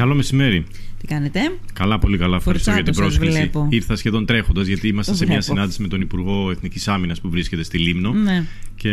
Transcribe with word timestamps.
Καλό 0.00 0.14
μεσημέρι. 0.14 0.66
Τι 1.10 1.14
κάνετε. 1.16 1.40
Καλά, 1.72 1.98
πολύ 1.98 2.18
καλά. 2.18 2.36
Ευχαριστώ 2.36 2.70
για 2.70 2.82
την 2.82 2.94
Φορτσάτος 2.94 3.18
σας 3.20 3.28
πρόσκληση. 3.28 3.50
βλέπω. 3.50 3.66
Ήρθα 3.76 3.96
σχεδόν 3.96 4.26
τρέχοντας 4.26 4.66
γιατί 4.66 4.88
ήμασταν 4.88 5.14
Το 5.14 5.20
σε 5.20 5.26
μια 5.26 5.36
βλέπω. 5.38 5.52
συνάντηση 5.54 5.82
με 5.82 5.88
τον 5.88 6.00
Υπουργό 6.00 6.50
Εθνικής 6.50 6.88
Άμυνας 6.88 7.20
που 7.20 7.30
βρίσκεται 7.30 7.62
στη 7.62 7.78
Λίμνο. 7.78 8.12
Ναι. 8.12 8.44
Και 8.74 8.90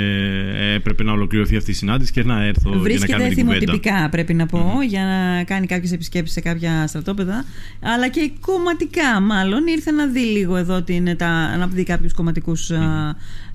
έπρεπε 0.75 1.03
να 1.03 1.11
ολοκληρωθεί 1.11 1.55
αυτή 1.55 1.71
η 1.71 1.73
συνάντηση 1.73 2.11
και 2.11 2.23
να 2.23 2.43
έρθω 2.43 2.69
για 2.69 2.77
να 2.77 2.83
Βρίσκεται 2.83 3.11
κάνουμε 3.11 3.29
την 3.29 3.45
κουβέντα. 3.45 3.59
θυμοτυπικά, 3.65 4.09
πρέπει 4.09 4.33
να 4.33 4.45
πω, 4.45 4.63
για 4.89 5.03
να 5.03 5.43
κάνει 5.43 5.65
κάποιες 5.65 5.91
επισκέψεις 5.91 6.33
σε 6.33 6.41
κάποια 6.41 6.87
στρατόπεδα. 6.87 7.45
Αλλά 7.81 8.09
και 8.09 8.31
κομματικά, 8.39 9.19
μάλλον. 9.21 9.67
Ήρθε 9.67 9.91
να 9.91 10.07
δει 10.07 10.19
λίγο 10.19 10.55
εδώ 10.55 10.81
την, 10.81 11.17
τα, 11.17 11.57
να 11.57 11.67
δει 11.67 11.83
κάποιους 11.83 12.13
κομματικούς. 12.13 12.69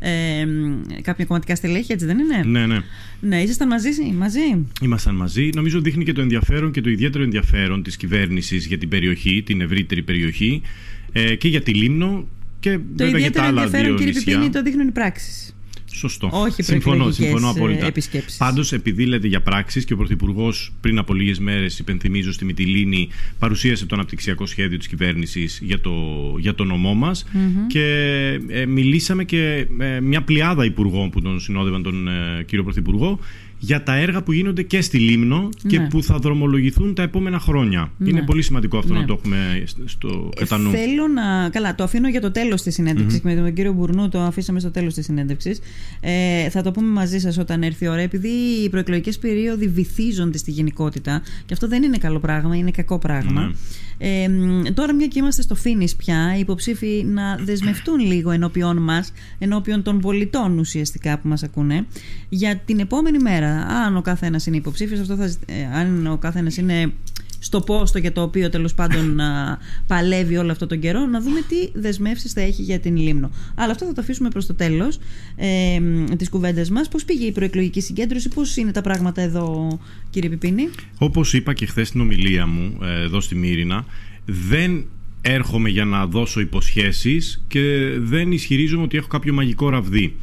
Ε, 0.04 0.46
κάποια 1.02 1.24
κομματικά 1.24 1.54
στελέχη, 1.56 1.92
έτσι 1.92 2.06
δεν 2.06 2.18
είναι; 2.18 2.42
Ναι, 2.60 2.66
ναι. 2.66 2.78
Ναι, 3.20 3.40
ήσασταν 3.42 3.68
μαζί. 3.68 3.88
μαζί; 4.18 4.66
Ήμασταν 4.82 5.14
μαζί. 5.14 5.50
Νομίζω 5.54 5.80
δείχνει 5.80 6.04
και 6.04 6.12
το 6.12 6.20
ενδιαφέρον 6.20 6.70
και 6.70 6.80
το 6.80 6.90
ιδιαίτερο 6.90 7.24
ενδιαφέρον 7.24 7.82
της 7.82 7.96
κυβέρνησης 7.96 8.51
για 8.56 8.78
την 8.78 8.88
περιοχή, 8.88 9.42
την 9.42 9.60
ευρύτερη 9.60 10.02
περιοχή 10.02 10.62
ε, 11.12 11.34
και 11.34 11.48
για 11.48 11.60
τη 11.62 11.74
Λίμνο 11.74 12.28
και 12.60 12.72
Το 12.72 12.82
βέβαια 12.96 13.06
για 13.06 13.12
τα 13.12 13.18
ιδιαίτερο 13.18 13.46
άλλα 13.46 13.62
ενδιαφέρον, 13.62 13.86
δύο 13.86 13.96
κύριε 13.96 14.12
νησιά. 14.12 14.32
Πιπίνη, 14.32 14.52
το 14.52 14.62
δείχνουν 14.62 14.88
οι 14.88 14.92
πράξεις. 14.92 15.54
Σωστό. 15.94 16.30
Όχι 16.32 16.62
συμφωνώ, 16.62 16.96
προεκλογικές, 16.96 17.26
συμφωνώ 17.26 17.46
ε, 17.46 17.50
απόλυτα. 17.50 17.86
επισκέψεις. 17.86 18.36
Πάντως, 18.36 18.72
επειδή 18.72 19.06
λέτε 19.06 19.26
για 19.26 19.40
πράξεις 19.40 19.84
και 19.84 19.92
ο 19.92 19.96
Πρωθυπουργός 19.96 20.72
πριν 20.80 20.98
από 20.98 21.14
λίγες 21.14 21.38
μέρες, 21.38 21.78
υπενθυμίζω 21.78 22.32
στη 22.32 22.44
Μυτιλίνη, 22.44 23.08
παρουσίασε 23.38 23.86
το 23.86 23.94
αναπτυξιακό 23.94 24.46
σχέδιο 24.46 24.78
της 24.78 24.88
κυβέρνησης 24.88 25.60
για 25.62 25.80
το, 25.80 25.92
για 26.38 26.54
το 26.54 26.64
νομό 26.64 26.94
μας 26.94 27.24
και 27.66 27.84
ε, 28.48 28.66
μιλήσαμε 28.66 29.24
και 29.24 29.66
ε, 29.78 30.00
μια 30.00 30.22
πλειάδα 30.22 30.64
υπουργών 30.64 31.10
που 31.10 31.20
τον 31.20 31.40
συνόδευαν 31.40 31.82
τον 31.82 32.08
ε, 32.08 32.42
κύριο 32.46 32.64
Πρωθυπουργό 32.64 33.18
για 33.64 33.82
τα 33.82 33.94
έργα 33.96 34.22
που 34.22 34.32
γίνονται 34.32 34.62
και 34.62 34.80
στη 34.80 34.98
Λίμνο 34.98 35.48
και 35.66 35.78
Ναι. 35.78 35.86
που 35.86 36.02
θα 36.02 36.18
δρομολογηθούν 36.18 36.94
τα 36.94 37.02
επόμενα 37.02 37.38
χρόνια. 37.38 37.92
Ναι. 37.98 38.08
Είναι 38.08 38.22
πολύ 38.22 38.42
σημαντικό 38.42 38.78
αυτό 38.78 38.92
Ναι. 38.92 39.00
να 39.00 39.06
το 39.06 39.12
έχουμε 39.12 39.64
στο 39.84 40.28
κατά 40.36 40.58
νου. 40.58 40.70
Θέλω 40.70 41.08
να. 41.08 41.48
Καλά, 41.50 41.74
το 41.74 41.84
αφήνω 41.84 42.08
για 42.08 42.20
το 42.20 42.30
τέλος 42.30 42.62
της 42.62 42.74
συνέντευξης. 42.74 43.20
Με 43.20 43.34
τον 43.34 43.52
κύριο 43.52 43.72
Μπουρνού 43.72 44.08
το 44.08 44.20
αφήσαμε 44.20 44.60
στο 44.60 44.70
τέλος 44.70 44.94
της 44.94 45.04
συνέντευξης. 45.04 45.60
Ε, 46.00 46.48
θα 46.50 46.62
το 46.62 46.70
πούμε 46.70 46.88
μαζί 46.88 47.18
σας 47.18 47.38
όταν 47.38 47.62
έρθει 47.62 47.84
η 47.84 47.88
ώρα. 47.88 48.00
Επειδή 48.00 48.28
οι 48.64 48.68
προεκλογικές 48.68 49.18
περίοδοι 49.18 49.68
βυθίζονται 49.68 50.38
στη 50.38 50.50
γενικότητα, 50.50 51.22
και 51.46 51.54
αυτό 51.54 51.68
δεν 51.68 51.82
είναι 51.82 51.96
καλό 51.98 52.18
πράγμα, 52.20 52.56
είναι 52.56 52.70
κακό 52.70 52.98
πράγμα. 52.98 53.40
Ναι. 53.40 53.50
Ε, 53.98 54.28
μ, 54.28 54.62
τώρα, 54.74 54.94
μια 54.94 55.06
και 55.06 55.18
είμαστε 55.18 55.42
στο 55.42 55.54
φίνις 55.54 55.96
πια, 55.96 56.36
οι 56.36 56.40
υποψήφοι 56.40 57.04
να 57.08 57.36
δεσμευτούν 57.44 58.00
λίγο 58.00 58.30
ενώπιον 58.30 58.76
μας, 58.82 59.12
ενώπιον 59.38 59.82
των 59.82 59.98
πολιτών 60.00 60.58
ουσιαστικά 60.58 61.18
που 61.18 61.28
μας 61.28 61.42
ακούνε, 61.42 61.86
για 62.28 62.56
την 62.64 62.78
επόμενη 62.78 63.18
μέρα. 63.18 63.51
Αν 63.86 63.96
ο 63.96 64.02
κάθε 64.02 64.26
ένα 64.26 64.40
είναι 64.46 64.56
υποψήφιος, 64.56 65.00
αυτό 65.00 65.16
θα, 65.16 65.26
ζη- 65.26 65.38
ε, 65.46 65.78
αν 65.78 66.06
ο 66.06 66.16
κάθε 66.16 66.38
ένα 66.38 66.50
είναι 66.58 66.92
στο 67.38 67.60
πόστο 67.60 67.98
για 67.98 68.12
το 68.12 68.22
οποίο 68.22 68.50
τέλος 68.50 68.74
πάντων 68.74 69.20
α, 69.20 69.58
παλεύει 69.86 70.36
όλο 70.36 70.52
αυτό 70.52 70.66
τον 70.66 70.78
καιρό, 70.80 71.06
να 71.06 71.20
δούμε 71.20 71.40
τι 71.48 71.80
δεσμεύσεις 71.80 72.32
θα 72.32 72.40
έχει 72.40 72.62
για 72.62 72.80
την 72.80 72.96
Λίμνο. 72.96 73.30
Αλλά 73.54 73.72
αυτό 73.72 73.86
θα 73.86 73.92
το 73.92 74.00
αφήσουμε 74.00 74.28
προς 74.28 74.46
το 74.46 74.54
τέλος 74.54 74.98
ε, 75.36 75.80
της 76.16 76.28
κουβέντας 76.28 76.70
μας. 76.70 76.88
Πώς 76.88 77.04
πήγε 77.04 77.26
η 77.26 77.32
προεκλογική 77.32 77.80
συγκέντρωση, 77.80 78.28
πώς 78.28 78.56
είναι 78.56 78.72
τα 78.72 78.80
πράγματα 78.80 79.22
εδώ, 79.22 79.78
κύριε 80.10 80.28
Πιπίνη; 80.28 80.68
Όπως 80.98 81.34
είπα 81.34 81.52
και 81.54 81.66
χθες 81.66 81.88
στην 81.88 82.00
ομιλία 82.00 82.46
μου 82.46 82.78
ε, 82.82 83.02
εδώ 83.02 83.20
στη 83.20 83.34
Μύρινα, 83.34 83.84
δεν 84.24 84.84
έρχομαι 85.22 85.68
για 85.68 85.84
να 85.84 86.06
δώσω 86.06 86.40
υποσχέσεις 86.40 87.44
και 87.48 87.60
δεν 87.98 88.32
ισχυρίζομαι 88.32 88.82
ότι 88.82 88.96
έχω 88.96 89.06
κάποιο 89.06 89.32
μαγικό 89.32 89.68
ραβδί. 89.68 90.16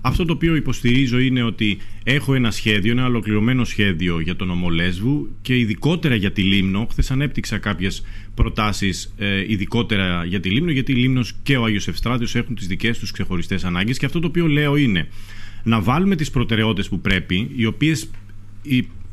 Αυτό 0.00 0.24
το 0.24 0.32
οποίο 0.32 0.54
υποστηρίζω 0.56 1.18
είναι 1.18 1.42
ότι 1.42 1.78
έχω 2.04 2.34
ένα 2.34 2.50
σχέδιο, 2.50 2.92
ένα 2.92 3.06
ολοκληρωμένο 3.06 3.64
σχέδιο 3.64 4.20
για 4.20 4.36
τον 4.36 4.46
νομό 4.48 4.68
Λέσβου 4.68 5.28
και 5.42 5.58
ειδικότερα 5.58 6.14
για 6.14 6.32
τη 6.32 6.42
Λίμνο. 6.42 6.86
Χθες 6.90 7.10
ανέπτυξα 7.10 7.58
κάποιες 7.58 8.04
προτάσεις 8.34 9.14
ε, 9.18 9.52
ειδικότερα 9.52 10.24
για 10.24 10.40
τη 10.40 10.50
Λίμνο, 10.50 10.70
γιατί 10.70 10.92
η 10.92 10.94
Λίμνος 10.94 11.32
και 11.42 11.56
ο 11.56 11.64
Άγιος 11.64 11.88
Ευστράτιος 11.88 12.34
έχουν 12.34 12.54
τις 12.54 12.66
δικές 12.66 12.98
τους 12.98 13.10
ξεχωριστές 13.10 13.64
ανάγκες. 13.64 13.98
Και 13.98 14.06
αυτό 14.06 14.20
το 14.20 14.26
οποίο 14.26 14.46
λέω 14.46 14.76
είναι 14.76 15.08
να 15.62 15.80
βάλουμε 15.80 16.16
τις 16.16 16.30
προτεραιότητες 16.30 16.88
που 16.88 17.00
πρέπει, 17.00 17.50
οι 17.56 17.66
οποίες 17.66 18.10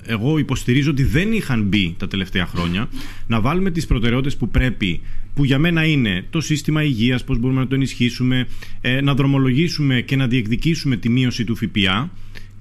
εγώ 0.05 0.37
υποστηρίζω 0.37 0.91
ότι 0.91 1.03
δεν 1.03 1.31
είχαν 1.31 1.63
μπει 1.63 1.95
τα 1.97 2.07
τελευταία 2.07 2.45
χρόνια, 2.45 2.89
να 3.27 3.41
βάλουμε 3.41 3.71
τις 3.71 3.85
προτεραιότητες 3.85 4.37
που 4.37 4.49
πρέπει, 4.49 5.01
που 5.33 5.43
για 5.43 5.59
μένα 5.59 5.85
είναι 5.85 6.25
το 6.29 6.41
σύστημα 6.41 6.83
υγείας, 6.83 7.23
πώς 7.23 7.37
μπορούμε 7.37 7.59
να 7.59 7.67
το 7.67 7.75
ενισχύσουμε, 7.75 8.47
ε, 8.81 9.01
να 9.01 9.13
δρομολογήσουμε 9.13 10.01
και 10.01 10.15
να 10.15 10.27
διεκδικήσουμε 10.27 10.97
τη 10.97 11.09
μείωση 11.09 11.43
του 11.43 11.55
ΦΠΑ, 11.55 12.11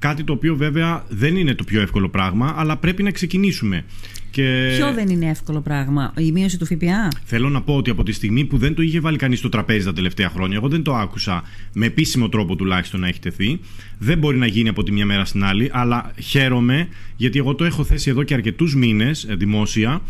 κάτι 0.02 0.24
το 0.24 0.32
οποίο 0.32 0.56
βέβαια 0.56 1.04
δεν 1.08 1.36
είναι 1.36 1.54
το 1.54 1.64
πιο 1.64 1.80
εύκολο 1.80 2.08
πράγμα, 2.08 2.54
αλλά 2.56 2.76
πρέπει 2.76 3.02
να 3.02 3.10
ξεκινήσουμε. 3.10 3.84
Και... 4.30 4.72
Ποιο 4.76 4.92
δεν 4.92 5.08
είναι 5.08 5.26
εύκολο 5.26 5.60
πράγμα, 5.60 6.12
η 6.18 6.32
μείωση 6.32 6.58
του 6.58 6.66
ΦΠΑ. 6.66 7.08
Θέλω 7.24 7.48
να 7.48 7.62
πω 7.62 7.76
ότι 7.76 7.90
από 7.90 8.02
τη 8.02 8.12
στιγμή 8.12 8.44
που 8.44 8.58
δεν 8.58 8.74
το 8.74 8.82
είχε 8.82 9.00
βάλει 9.00 9.16
κανείς 9.16 9.38
στο 9.38 9.48
τραπέζι 9.48 9.84
τα 9.84 9.92
τελευταία 9.92 10.28
χρόνια, 10.28 10.56
εγώ 10.56 10.68
δεν 10.68 10.82
το 10.82 10.94
άκουσα 10.94 11.42
με 11.72 11.86
επίσημο 11.86 12.28
τρόπο 12.28 12.56
τουλάχιστον 12.56 13.00
να 13.00 13.08
έχει 13.08 13.20
τεθεί. 13.20 13.60
Δεν 13.98 14.18
μπορεί 14.18 14.36
να 14.36 14.46
γίνει 14.46 14.68
από 14.68 14.82
τη 14.82 14.92
μια 14.92 15.06
μέρα 15.06 15.24
στην 15.24 15.44
άλλη, 15.44 15.70
αλλά 15.72 16.12
χαίρομαι 16.18 16.88
γιατί 17.16 17.38
εγώ 17.38 17.54
το 17.54 17.64
έχω 17.64 17.84
θέσει 17.84 18.10
εδώ 18.10 18.22
και 18.22 18.34
αρκετούς 18.34 18.74
μήνες 18.74 19.26
δημόσια 19.30 20.00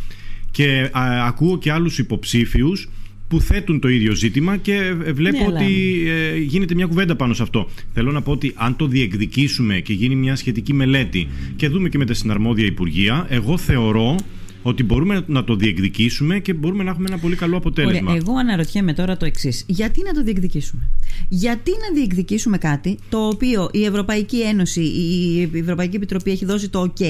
και 0.51 0.91
α, 0.93 1.27
ακούω 1.27 1.59
και 1.59 1.73
άλλους 1.73 1.99
υποψήφιους 1.99 2.89
που 3.33 3.41
θέτουν 3.41 3.81
το 3.81 3.89
ίδιο 3.89 4.15
ζήτημα 4.15 4.57
και 4.57 4.75
ε, 5.05 5.13
βλέπω 5.13 5.39
Ναι, 5.39 5.45
αλλά- 5.45 5.61
ότι 5.61 6.03
ε, 6.07 6.37
γίνεται 6.39 6.75
μια 6.75 6.87
κουβέντα 6.87 7.17
πάνω 7.17 7.35
σε 7.35 7.43
αυτό. 7.43 7.69
Θέλω 7.93 8.13
να 8.13 8.23
πω 8.23 8.31
ότι 8.33 8.53
αν 8.55 8.77
το 8.77 8.87
διεκδικήσουμε 8.87 9.81
και 9.81 9.93
γίνει 9.93 10.15
μια 10.15 10.37
σχετική 10.37 10.73
μελέτη 10.75 11.29
και 11.57 11.69
δούμε 11.69 11.89
και 11.89 11.99
με 11.99 12.05
τα 12.05 12.15
συναρμόδια 12.15 12.67
υπουργεία, 12.67 13.27
εγώ 13.29 13.59
θεωρώ 13.59 14.17
ότι 14.63 14.83
μπορούμε 14.83 15.25
να 15.27 15.45
το 15.45 15.55
διεκδικήσουμε 15.55 16.39
και 16.39 16.53
μπορούμε 16.53 16.83
να 16.83 16.91
έχουμε 16.91 17.09
ένα 17.09 17.19
πολύ 17.19 17.37
καλό 17.37 17.57
αποτέλεσμα. 17.57 18.11
Ωραία, 18.11 18.23
εγώ 18.27 18.37
αναρωτιέμαι 18.39 18.93
τώρα 18.93 19.17
το 19.17 19.25
εξής. 19.25 19.65
Γιατί 19.67 20.03
να 20.03 20.13
το 20.13 20.23
διεκδικήσουμε; 20.23 20.89
Γιατί 21.29 21.71
να 21.71 21.95
διεκδικήσουμε 21.95 22.59
κάτι 22.59 22.99
το 23.09 23.27
οποίο 23.27 23.69
η 23.73 23.85
Ευρωπαϊκή 23.85 24.41
Ένωση, 24.41 24.81
η 24.81 25.51
Ευρωπαϊκή 25.59 25.97
Επιτροπή 25.97 26.31
έχει 26.31 26.45
δώσει 26.45 26.69
το 26.69 26.93
OK, 26.99 27.05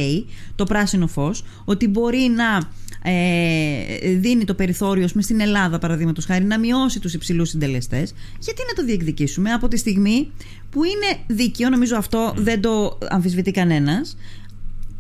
το 0.55 0.65
πράσινο 0.65 1.07
φως, 1.07 1.45
ότι 1.65 1.89
μπορεί 1.89 2.33
να 2.37 2.71
ε, 3.05 4.17
δίνει 4.17 4.45
το 4.45 4.55
περιθώριο 4.55 5.05
ας 5.05 5.11
πούμε, 5.11 5.23
στην 5.23 5.41
Ελλάδα, 5.41 5.79
παραδείγματος 5.79 6.25
χάρη, 6.25 6.45
να 6.45 6.59
μειώσει 6.59 7.01
τους 7.01 7.15
υψηλούς 7.15 7.49
συντελεστές. 7.49 8.15
Γιατί 8.41 8.63
να 8.69 8.75
το 8.75 8.85
διεκδικήσουμε 8.85 9.51
από 9.51 9.69
τη 9.69 9.77
στιγμή 9.77 10.31
που 10.71 10.85
είναι 10.85 11.19
δίκαιο, 11.27 11.69
νομίζω 11.69 11.97
αυτό 11.97 12.35
δεν 12.37 12.61
το 12.61 12.99
αμφισβητεί 13.09 13.51
κανένας, 13.51 14.17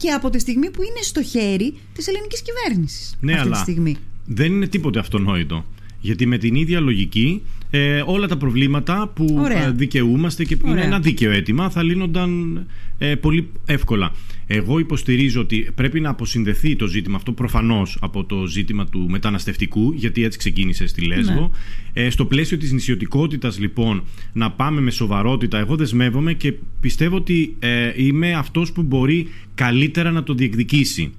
και 0.02 0.10
από 0.10 0.30
τη 0.30 0.38
στιγμή 0.38 0.70
που 0.70 0.82
είναι 0.82 1.02
στο 1.02 1.22
χέρι 1.22 1.74
της 1.92 2.06
ελληνικής 2.06 2.42
κυβέρνησης. 2.42 3.16
Ναι, 3.20 3.32
αυτή 3.32 3.46
αλλά 3.46 3.56
τη 3.56 3.62
στιγμή. 3.62 3.96
δεν 4.26 4.52
είναι 4.52 4.66
τίποτε 4.66 4.98
αυτονόητο. 4.98 5.64
Γιατί 6.00 6.26
με 6.26 6.38
την 6.38 6.54
ίδια 6.54 6.80
λογική 6.80 7.42
ε, 7.74 8.02
όλα 8.06 8.26
τα 8.26 8.36
προβλήματα 8.36 9.10
που 9.14 9.36
Ωραία. 9.38 9.66
ε, 9.66 9.70
δικαιούμαστε 9.70 10.44
και 10.44 10.56
που 10.56 10.66
είναι 10.66 10.74
Ωραία. 10.74 10.86
ένα 10.86 10.98
δίκαιο 11.00 11.30
αίτημα 11.30 11.70
θα 11.70 11.82
λύνονταν 11.82 12.62
ε, 12.98 13.14
πολύ 13.14 13.48
εύκολα. 13.64 14.12
Εγώ 14.46 14.78
υποστηρίζω 14.78 15.40
ότι 15.40 15.68
πρέπει 15.74 16.00
να 16.00 16.10
αποσυνδεθεί 16.10 16.76
το 16.76 16.86
ζήτημα 16.86 17.16
αυτό 17.16 17.32
προφανώς 17.32 17.98
από 18.00 18.24
το 18.24 18.46
ζήτημα 18.46 18.86
του 18.86 19.06
μεταναστευτικού 19.10 19.92
γιατί 19.92 20.24
έτσι 20.24 20.38
ξεκίνησε 20.38 20.86
στη 20.86 21.04
Λέσβο. 21.04 21.50
Ε, 21.92 22.10
στο 22.10 22.24
πλαίσιο 22.24 22.56
της 22.56 22.72
νησιωτικότητας 22.72 23.58
λοιπόν 23.58 24.02
να 24.32 24.50
πάμε 24.50 24.80
με 24.80 24.90
σοβαρότητα 24.90 25.58
εγώ 25.58 25.76
δεσμεύομαι 25.76 26.32
και 26.32 26.54
πιστεύω 26.80 27.16
ότι 27.16 27.56
ε, 27.58 27.92
είμαι 27.96 28.34
αυτός 28.34 28.72
που 28.72 28.82
μπορεί 28.82 29.28
καλύτερα 29.54 30.10
να 30.10 30.22
το 30.22 30.34
διεκδικήσει 30.34 31.12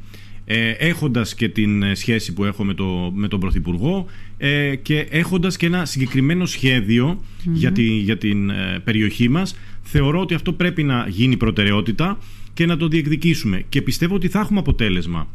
ε, 0.45 0.69
έχοντας 0.69 1.35
και 1.35 1.49
την 1.49 1.83
ε, 1.83 1.95
σχέση 1.95 2.33
που 2.33 2.43
έχω 2.43 2.63
με, 2.63 2.73
το, 2.73 3.11
με 3.15 3.27
τον 3.27 3.39
Πρωθυπουργό 3.39 4.05
ε, 4.37 4.75
και 4.75 5.07
έχοντας 5.09 5.57
και 5.57 5.65
ένα 5.65 5.85
συγκεκριμένο 5.85 6.45
σχέδιο 6.45 7.23
για, 7.53 7.71
τη, 7.71 7.83
για 7.83 8.17
την 8.17 8.49
ε, 8.49 8.79
περιοχή 8.83 9.29
μας 9.29 9.55
θεωρώ 9.81 10.19
ότι 10.19 10.33
αυτό 10.33 10.53
πρέπει 10.53 10.83
να 10.83 11.07
γίνει 11.09 11.37
προτεραιότητα 11.37 12.17
και 12.53 12.65
να 12.65 12.77
το 12.77 12.87
διεκδικήσουμε. 12.87 13.63
Και 13.69 13.81
πιστεύω 13.81 14.15
ότι 14.15 14.27
θα 14.27 14.39
έχουμε 14.39 14.59
αποτέλεσμα. 14.59 15.27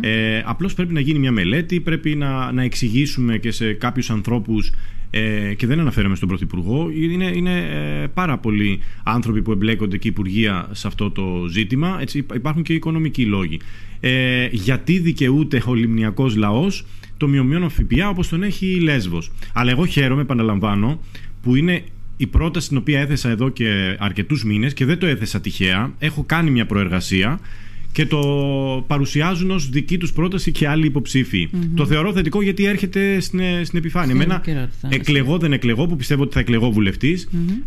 Ε, 0.00 0.42
απλώς 0.44 0.74
πρέπει 0.74 0.92
να 0.92 1.00
γίνει 1.00 1.18
μια 1.18 1.32
μελέτη, 1.32 1.80
πρέπει 1.80 2.14
να, 2.14 2.52
να 2.52 2.62
εξηγήσουμε 2.62 3.38
και 3.38 3.50
σε 3.50 3.72
κάποιους 3.72 4.10
ανθρώπους 4.10 4.72
ε, 5.16 5.54
και 5.54 5.66
δεν 5.66 5.80
αναφέρομαι 5.80 6.16
στον 6.16 6.28
Πρωθυπουργό. 6.28 6.90
Είναι, 6.90 7.30
είναι 7.34 7.58
ε, 8.02 8.06
πάρα 8.06 8.38
πολλοί 8.38 8.80
άνθρωποι 9.02 9.42
που 9.42 9.52
εμπλέκονται 9.52 9.98
και 9.98 10.08
υπουργεία 10.08 10.68
σε 10.72 10.86
αυτό 10.86 11.10
το 11.10 11.46
ζήτημα. 11.50 11.98
Έτσι, 12.00 12.18
υπά- 12.18 12.36
υπάρχουν 12.36 12.62
και 12.62 12.72
οικονομικοί 12.72 13.24
λόγοι. 13.24 13.60
Ε, 14.00 14.48
γιατί 14.50 14.98
δικαιούται 14.98 15.62
ο 15.66 15.74
λιμνιακός 15.74 16.36
λαός 16.36 16.86
το 17.16 17.28
μειωμένο 17.28 17.68
ΦΠΑ 17.68 18.08
όπως 18.08 18.28
τον 18.28 18.42
έχει 18.42 18.66
η 18.66 18.80
Λέσβος. 18.80 19.30
Αλλά 19.52 19.70
εγώ 19.70 19.86
χαίρομαι, 19.86 20.22
επαναλαμβάνω, 20.22 21.00
που 21.42 21.54
είναι 21.54 21.82
η 22.16 22.26
πρόταση 22.26 22.68
την 22.68 22.76
οποία 22.76 23.00
έθεσα 23.00 23.30
εδώ 23.30 23.48
και 23.48 23.96
αρκετούς 23.98 24.44
μήνες 24.44 24.74
και 24.74 24.84
δεν 24.84 24.98
το 24.98 25.06
έθεσα 25.06 25.40
τυχαία. 25.40 25.92
Έχω 25.98 26.24
κάνει 26.24 26.50
μια 26.50 26.66
προεργασία 26.66 27.40
και 27.94 28.06
το 28.06 28.20
παρουσιάζουν 28.86 29.50
ως 29.50 29.68
δική 29.68 29.98
τους 29.98 30.12
πρόταση 30.12 30.52
και 30.52 30.68
άλλοι 30.68 30.86
Το 31.76 31.86
θεωρώ 31.86 32.12
θετικό 32.12 32.42
γιατί 32.42 32.64
έρχεται 32.64 33.20
στην, 33.20 33.40
στην 33.64 33.78
επιφάνεια. 33.78 34.14
Εμένα, 34.14 34.42
εκλεγώ 34.88 35.38
δεν 35.38 35.52
εκλεγώ, 35.52 35.86
που 35.86 35.96
πιστεύω 35.96 36.22
ότι 36.22 36.32
θα 36.32 36.40
εκλεγώ 36.40 36.70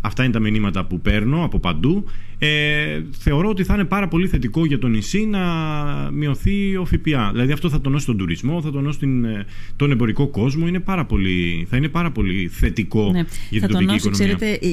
Αυτά 0.00 0.24
είναι 0.24 0.32
τα 0.32 0.38
μηνύματα 0.38 0.84
που 0.84 1.00
παίρνω 1.00 1.44
από 1.44 1.58
παντού. 1.58 2.04
Ε, 2.38 3.02
θεωρώ 3.10 3.48
ότι 3.48 3.64
θα 3.64 3.74
είναι 3.74 3.84
πάρα 3.84 4.08
πολύ 4.08 4.28
θετικό 4.28 4.66
για 4.66 4.78
το 4.78 4.88
νησί 4.88 5.26
να 5.26 5.40
μειωθεί 6.12 6.76
ο 6.76 6.84
ΦΠΑ. 6.84 7.30
Δηλαδή 7.32 7.52
αυτό 7.52 7.68
θα 7.68 7.80
τονώσει 7.80 8.06
τον 8.06 8.16
τουρισμό, 8.16 8.62
θα 8.62 8.70
τονώσει 8.70 8.98
την, 8.98 9.24
ε, 9.24 9.46
τον 9.76 9.90
εμπορικό 9.90 10.28
κόσμο. 10.28 10.66
Είναι 10.66 10.80
πάρα 10.80 11.04
πολύ, 11.04 11.66
θα 11.70 11.76
είναι 11.76 11.88
πάρα 11.88 12.10
πολύ 12.10 12.48
θετικό 12.48 13.10
ναι. 13.12 13.24
για 13.50 13.60
την 13.60 13.60
θα 13.60 13.66
τοπική 13.66 13.86
τονώσει, 13.86 14.08
οικονομία. 14.08 14.36
Ξέρετε, 14.36 14.66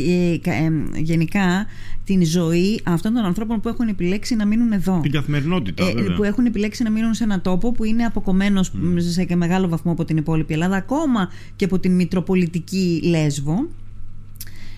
ε, 0.51 0.99
γενικά 1.01 1.65
την 2.03 2.25
ζωή 2.25 2.79
αυτών 2.83 3.13
των 3.13 3.23
ανθρώπων 3.23 3.59
που 3.59 3.69
έχουν 3.69 3.87
επιλέξει 3.87 4.35
να 4.35 4.45
μείνουν 4.45 4.71
εδώ. 4.71 4.99
Την 5.01 5.11
καθημερινότητα. 5.11 5.87
Ε, 5.87 5.93
που 6.15 6.23
έχουν 6.23 6.45
επιλέξει 6.45 6.83
να 6.83 6.89
μείνουν 6.89 7.13
σε 7.13 7.23
έναν 7.23 7.41
τόπο 7.41 7.71
που 7.71 7.83
είναι 7.83 8.03
αποκομμένος 8.03 8.71
mm. 8.71 8.95
σε 8.97 9.35
μεγάλο 9.35 9.67
βαθμό 9.67 9.91
από 9.91 10.05
την 10.05 10.17
υπόλοιπη 10.17 10.53
Ελλάδα, 10.53 10.75
ακόμα 10.75 11.31
και 11.55 11.65
από 11.65 11.79
την 11.79 11.95
Μητροπολιτική 11.95 13.01
Λέσβο. 13.03 13.67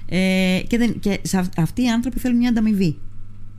Ε, 0.09 0.61
και, 0.67 0.77
δεν, 0.77 0.99
και 0.99 1.19
αυτοί 1.57 1.83
οι 1.83 1.89
άνθρωποι 1.89 2.19
θέλουν 2.19 2.37
μια 2.37 2.49
ανταμοιβή. 2.49 2.97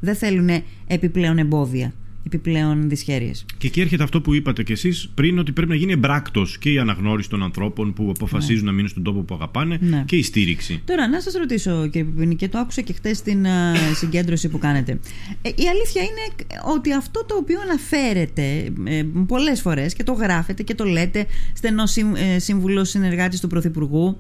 Δεν 0.01 0.15
θέλουν 0.15 0.49
επιπλέον 0.87 1.39
εμπόδια 1.39 1.93
επιπλέον 2.35 2.89
δυσχέρειες. 2.89 3.45
Και 3.59 3.67
εκεί 3.67 3.81
έρχεται 3.81 4.03
αυτό 4.03 4.21
που 4.21 4.35
είπατε 4.35 4.63
κι 4.63 4.73
εσείς 4.73 5.11
πριν, 5.15 5.39
ότι 5.39 5.53
πρέπει 5.53 5.71
να 5.71 5.77
γίνει 5.77 5.93
εμπράκτος 5.93 6.59
και 6.59 6.73
η 6.73 6.79
αναγνώριση 6.79 7.29
των 7.29 7.43
ανθρώπων 7.43 7.93
που 7.93 8.11
αποφασίζουν 8.11 8.65
ναι. 8.65 8.71
να 8.71 8.73
μείνουν 8.73 8.89
στον 8.89 9.03
τόπο 9.03 9.21
που 9.21 9.35
αγαπάνε 9.35 9.79
ναι. 9.81 10.03
και 10.07 10.17
η 10.17 10.23
στήριξη. 10.23 10.83
Τώρα, 10.85 11.09
να 11.09 11.21
σας 11.21 11.35
ρωτήσω, 11.35 11.89
κύριε 11.89 12.11
Πιπίνη, 12.11 12.37
και 12.37 12.49
το 12.49 12.59
άκουσα 12.59 12.81
και 12.81 12.93
χθε 12.93 13.15
στην 13.15 13.47
συγκέντρωση 13.95 14.49
που 14.49 14.59
κάνετε. 14.59 14.99
Ε, 15.43 15.49
η 15.49 15.69
αλήθεια 15.69 16.03
είναι 16.03 16.49
ότι 16.75 16.93
αυτό 16.93 17.25
το 17.25 17.35
οποίο 17.35 17.61
αναφέρετε 17.61 18.73
ε, 18.85 19.03
πολλές 19.27 19.61
φορές 19.61 19.95
και 19.95 20.03
το 20.03 20.13
γράφετε 20.13 20.63
και 20.63 20.75
το 20.75 20.85
λέτε 20.85 21.27
στενός 21.53 21.97
ε, 21.97 22.39
σύμβουλος 22.39 22.89
συνεργάτης 22.89 23.41
του 23.41 23.47
Πρωθυπουργού 23.47 24.19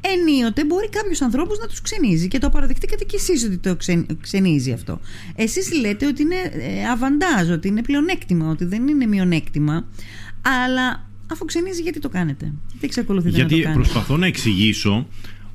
ενίοτε 0.00 0.64
μπορεί 0.64 0.88
κάποιου 0.88 1.24
ανθρώπους 1.24 1.58
να 1.58 1.66
τους 1.66 1.80
ξενίζει 1.80 2.28
και 2.28 2.38
το 2.38 2.50
παραδεχτήκατε 2.50 3.04
κι 3.04 3.16
εσείς 3.16 3.44
ότι 3.44 3.58
το 3.58 3.76
ξενίζει 4.20 4.72
αυτό. 4.72 5.00
Εσείς 5.34 5.72
λέτε 5.80 6.06
ότι 6.06 6.22
είναι 6.22 6.36
ε, 6.52 6.88
αβαντάζ, 6.88 7.50
ότι 7.50 7.68
είναι 7.68 7.82
πλεονέκτημα, 7.82 8.50
ότι 8.50 8.64
δεν 8.64 8.88
είναι 8.88 9.06
μειονέκτημα. 9.06 9.86
Αλλά 10.66 11.08
αφού 11.26 11.44
ξενίζει, 11.44 11.82
γιατί 11.82 12.00
το 12.00 12.08
κάνετε, 12.08 12.52
γιατί 12.70 12.86
εξακολουθείτε 12.86 13.36
γιατί 13.36 13.54
να 13.54 13.60
το 13.60 13.62
κάνετε; 13.62 13.82
προσπαθώ 13.82 14.16
να 14.16 14.26
εξηγήσω 14.26 15.06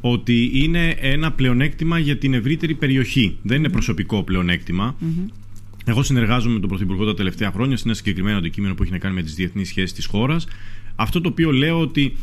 ότι 0.02 0.52
είναι 0.54 0.96
ένα 1.00 1.32
πλεονέκτημα 1.32 2.00
για 2.00 2.18
την 2.18 2.34
ευρύτερη 2.34 2.74
περιοχή. 2.76 3.38
Δεν 3.42 3.58
είναι 3.58 3.70
προσωπικό 3.70 4.24
Εγώ 5.86 6.04
συνεργάζομαι 6.04 6.54
με 6.54 6.60
τον 6.60 6.70
Πρωθυπουργό 6.70 7.06
τα 7.06 7.14
τελευταία 7.14 7.52
χρόνια 7.52 7.78
σε 7.78 7.84
ένα 7.86 7.94
συγκεκριμένο 7.94 8.38
αντικείμενο 8.38 8.76
που 8.76 8.84
έχει 8.84 8.92
να 8.92 8.98
κάνει 8.98 9.16
με 9.16 9.22
τις 9.22 9.34
διεθνείς 9.34 9.68
σχέσεις 9.68 9.94
της 9.94 10.06
χώρας. 10.06 10.48
Αυτό 10.96 11.22
το 11.22 11.30
οποίο 11.30 11.52
λέω 11.52 11.80
ότι 11.80 12.16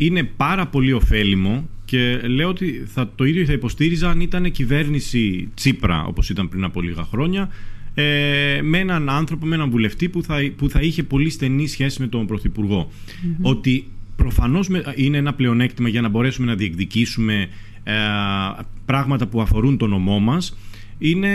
είναι 0.00 0.22
πάρα 0.22 0.66
πολύ 0.66 0.92
ωφέλιμο 0.92 1.68
και 1.84 2.20
λέω 2.26 2.48
ότι 2.48 2.84
θα, 2.86 3.12
το 3.14 3.24
ίδιο 3.24 3.44
θα 3.44 3.52
υποστήριζα 3.52 4.10
αν 4.10 4.20
ήταν 4.20 4.50
κυβέρνηση 4.50 5.48
Τσίπρα 5.54 6.04
όπως 6.04 6.30
ήταν 6.30 6.48
πριν 6.48 6.64
από 6.64 6.80
λίγα 6.80 7.04
χρόνια 7.04 7.50
ε, 7.94 8.60
με 8.62 8.78
έναν 8.78 9.08
άνθρωπο, 9.08 9.46
με 9.46 9.54
έναν 9.54 9.70
βουλευτή 9.70 10.08
που 10.08 10.22
θα, 10.22 10.52
που 10.56 10.68
θα 10.68 10.80
είχε 10.80 11.02
πολύ 11.02 11.30
στενή 11.30 11.66
σχέση 11.66 12.00
με 12.00 12.06
τον 12.06 12.26
πρωθυπουργο 12.26 12.90
Ότι 13.40 13.86
προφανώς 14.16 14.68
είναι 14.94 15.16
ένα 15.16 15.34
πλεονέκτημα 15.34 15.88
για 15.88 16.00
να 16.00 16.08
μπορέσουμε 16.08 16.46
να 16.46 16.54
διεκδικήσουμε 16.54 17.48
ε, 17.82 17.92
πράγματα 18.84 19.26
που 19.26 19.40
αφορούν 19.40 19.76
τον 19.76 19.92
ομό 19.92 20.18
μας 20.18 20.56
είναι, 21.02 21.28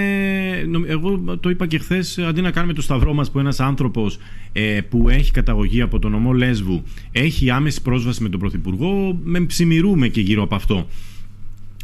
εγώ 0.87 1.37
το 1.39 1.49
είπα 1.49 1.67
και 1.67 1.77
χθες, 1.77 2.17
αντί 2.17 2.41
να 2.41 2.51
κάνουμε 2.51 2.73
το 2.73 2.81
σταυρό 2.81 3.13
μας 3.13 3.31
που 3.31 3.39
ένας 3.39 3.59
άνθρωπος 3.59 4.17
ε, 4.53 4.79
που 4.89 5.09
έχει 5.09 5.31
καταγωγή 5.31 5.81
από 5.81 5.99
τον 5.99 6.13
ομό 6.13 6.33
Λέσβου 6.33 6.83
έχει 7.11 7.49
άμεση 7.49 7.81
πρόσβαση 7.81 8.23
με 8.23 8.29
τον 8.29 8.39
Πρωθυπουργό, 8.39 9.19
με 9.23 9.41
ψημιρούμε 9.41 10.07
και 10.07 10.21
γύρω 10.21 10.43
από 10.43 10.55
αυτό. 10.55 10.87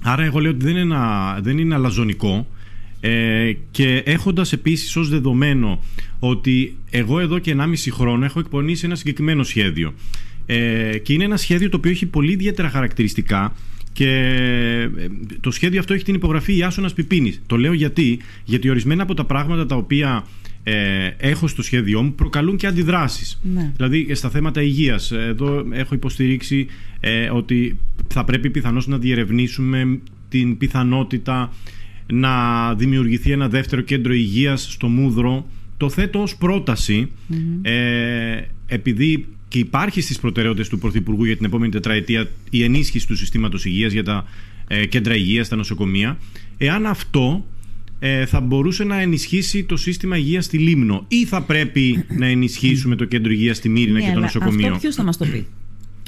Άρα, 0.01 0.23
εγώ 0.23 0.39
λέω 0.39 0.51
ότι 0.51 0.65
δεν 0.65 0.77
είναι, 0.77 0.97
δεν 1.39 1.57
είναι 1.57 1.75
αλαζονικό. 1.75 2.47
Ε, 3.03 3.51
και 3.71 4.03
έχοντας 4.05 4.53
επίσης 4.53 4.95
ως 4.95 5.09
δεδομένο 5.09 5.83
ότι 6.19 6.75
εγώ 6.89 7.19
εδώ 7.19 7.39
και 7.39 7.55
1,5 7.57 7.73
χρόνο 7.91 8.25
έχω 8.25 8.39
εκπονήσει 8.39 8.85
ένα 8.85 8.95
συγκεκριμένο 8.95 9.43
σχέδιο 9.43 9.93
ε, 10.45 10.97
και 10.97 11.13
είναι 11.13 11.23
ένα 11.23 11.37
σχέδιο 11.37 11.69
το 11.69 11.77
οποίο 11.77 11.91
έχει 11.91 12.05
πολύ 12.05 12.31
ιδιαίτερα 12.31 12.69
χαρακτηριστικά 12.69 13.55
και 13.93 14.09
ε, 14.97 15.07
το 15.39 15.51
σχέδιο 15.51 15.79
αυτό 15.79 15.93
έχει 15.93 16.03
την 16.03 16.15
υπογραφή 16.15 16.57
Ιάσονας 16.57 16.93
Πιπίνης. 16.93 17.41
Το 17.47 17.57
λέω 17.57 17.73
γιατί, 17.73 18.19
γιατί 18.43 18.69
ορισμένα 18.69 19.03
από 19.03 19.13
τα 19.13 19.25
πράγματα 19.25 19.65
τα 19.65 19.75
οποία 19.75 20.25
ε, 20.63 21.09
έχω 21.17 21.47
στο 21.47 21.61
σχέδιό 21.61 22.01
μου 22.01 22.13
προκαλούν 22.13 22.57
και 22.57 22.67
αντιδράσεις. 22.67 23.39
Ναι. 23.53 23.71
Δηλαδή 23.75 24.05
ε, 24.09 24.13
στα 24.13 24.29
θέματα 24.29 24.61
υγείας. 24.61 25.11
Εδώ 25.11 25.65
έχω 25.71 25.95
υποστηρίξει 25.95 26.67
ε, 26.99 27.29
ότι 27.29 27.79
θα 28.07 28.23
πρέπει 28.23 28.49
πιθανώς 28.49 28.87
να 28.87 28.97
διερευνήσουμε 28.97 29.99
την 30.29 30.57
πιθανότητα 30.57 31.53
να 32.13 32.73
δημιουργηθεί 32.75 33.31
ένα 33.31 33.49
δεύτερο 33.49 33.81
κέντρο 33.81 34.13
υγείας 34.13 34.71
στο 34.71 34.87
Μούδρο. 34.87 35.47
Το 35.77 35.89
θέτω 35.89 36.21
ως 36.21 36.35
πρόταση 36.37 37.11
ε, 37.61 38.41
επειδή 38.67 39.27
και 39.51 39.59
υπάρχει 39.59 40.01
στις 40.01 40.19
προτεραιότητες 40.19 40.69
του 40.69 40.79
Πρωθυπουργού 40.79 41.23
για 41.23 41.37
την 41.37 41.45
επόμενη 41.45 41.71
τετραετία 41.71 42.29
η 42.49 42.63
ενίσχυση 42.63 43.07
του 43.07 43.15
συστήματος 43.15 43.65
υγείας 43.65 43.91
για 43.91 44.03
τα 44.03 44.25
ε, 44.67 44.85
κέντρα 44.85 45.15
υγείας, 45.15 45.47
τα 45.47 45.55
νοσοκομεία, 45.55 46.17
εάν 46.57 46.85
αυτό 46.85 47.45
ε, 47.99 48.25
θα 48.25 48.39
μπορούσε 48.39 48.83
να 48.83 49.01
ενισχύσει 49.01 49.63
το 49.63 49.77
σύστημα 49.77 50.17
υγείας 50.17 50.45
στη 50.45 50.57
Λίμνο 50.57 51.05
ή 51.07 51.25
θα 51.25 51.41
πρέπει 51.41 52.05
να 52.17 52.25
ενισχύσουμε 52.25 52.95
το 52.95 53.05
κέντρο 53.05 53.31
υγείας 53.31 53.57
στη 53.57 53.69
Μύρινα 53.69 53.99
ναι, 53.99 54.05
και 54.05 54.13
το 54.13 54.19
νοσοκομείο. 54.19 54.67
Αυτό 54.67 54.79
ποιος 54.79 54.95
θα 54.95 55.03
μας 55.03 55.17
το 55.17 55.25
πει; 55.25 55.47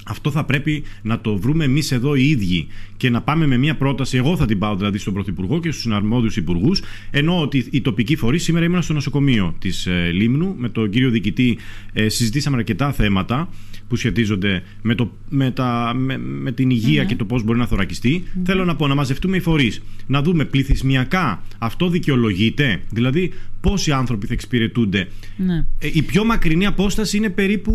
Αυτό 0.06 0.32
θα 0.32 0.44
πρέπει 0.44 0.84
να 1.02 1.20
το 1.20 1.38
βρούμε 1.38 1.64
εμείς 1.64 1.92
εδώ 1.92 2.16
οι 2.16 2.30
ίδιοι 2.30 2.68
και 2.98 3.10
να 3.10 3.22
πάμε 3.22 3.48
με 3.48 3.58
μια 3.58 3.76
πρόταση. 3.76 4.18
Εγώ 4.18 4.38
θα 4.38 4.46
την 4.46 4.60
πάω 4.60 4.76
δηλαδή 4.76 4.98
στον 4.98 5.14
Πρωθυπουργό 5.14 5.60
και 5.60 5.72
στους 5.72 5.92
αρμόδιους 5.92 6.38
υπουργούς. 6.38 6.82
Ενώ 7.12 7.42
ότι 7.42 7.68
οι 7.72 7.82
τοπικοί 7.82 8.16
φορείς, 8.16 8.44
σήμερα 8.44 8.66
ήμουν 8.66 8.82
στο 8.82 8.94
νοσοκομείο 8.94 9.56
της 9.60 9.86
ε, 9.86 10.10
Λίμνου, 10.14 10.56
με 10.58 10.70
τον 10.70 10.90
κύριο 10.90 11.10
Διοικητή 11.10 11.58
ε, 11.94 12.10
συζητήσαμε 12.10 12.58
αρκετά 12.58 12.92
θέματα 12.92 13.50
που 13.94 14.00
σχετίζονται 14.00 14.63
με, 14.81 14.95
το, 14.95 15.12
με, 15.30 15.51
τα, 15.51 15.94
με, 15.95 16.18
με 16.18 16.51
την 16.51 16.69
υγεια 16.69 17.04
και 17.04 17.16
το 17.16 17.25
πώς 17.25 17.44
μπορεί 17.44 17.60
να 17.60 17.68
θωρακιστει 17.68 18.24
Θέλω 18.44 18.66
να 18.66 18.75
πω 18.75 18.88
να 18.88 18.95
μαζευτούμε 18.95 19.38
οι 19.38 19.40
φορείς, 19.40 19.81
να 20.07 20.22
δούμε 20.22 20.45
πληθυσμιακά 20.45 21.44
αυτό 21.57 21.90
δικαιολογείται; 21.90 22.81
Δηλαδή, 22.90 23.34
πόσοι 23.62 23.92
άνθρωποι 23.92 24.28
θα 24.28 24.34
εξυπηρετούνται; 24.34 25.07
Ναι. 25.38 25.66
Ε, 25.80 25.90
η 25.94 26.01
πιο 26.01 26.24
μακρινή 26.24 26.66
απόσταση 26.66 27.18
είναι 27.18 27.30
περίπου 27.30 27.72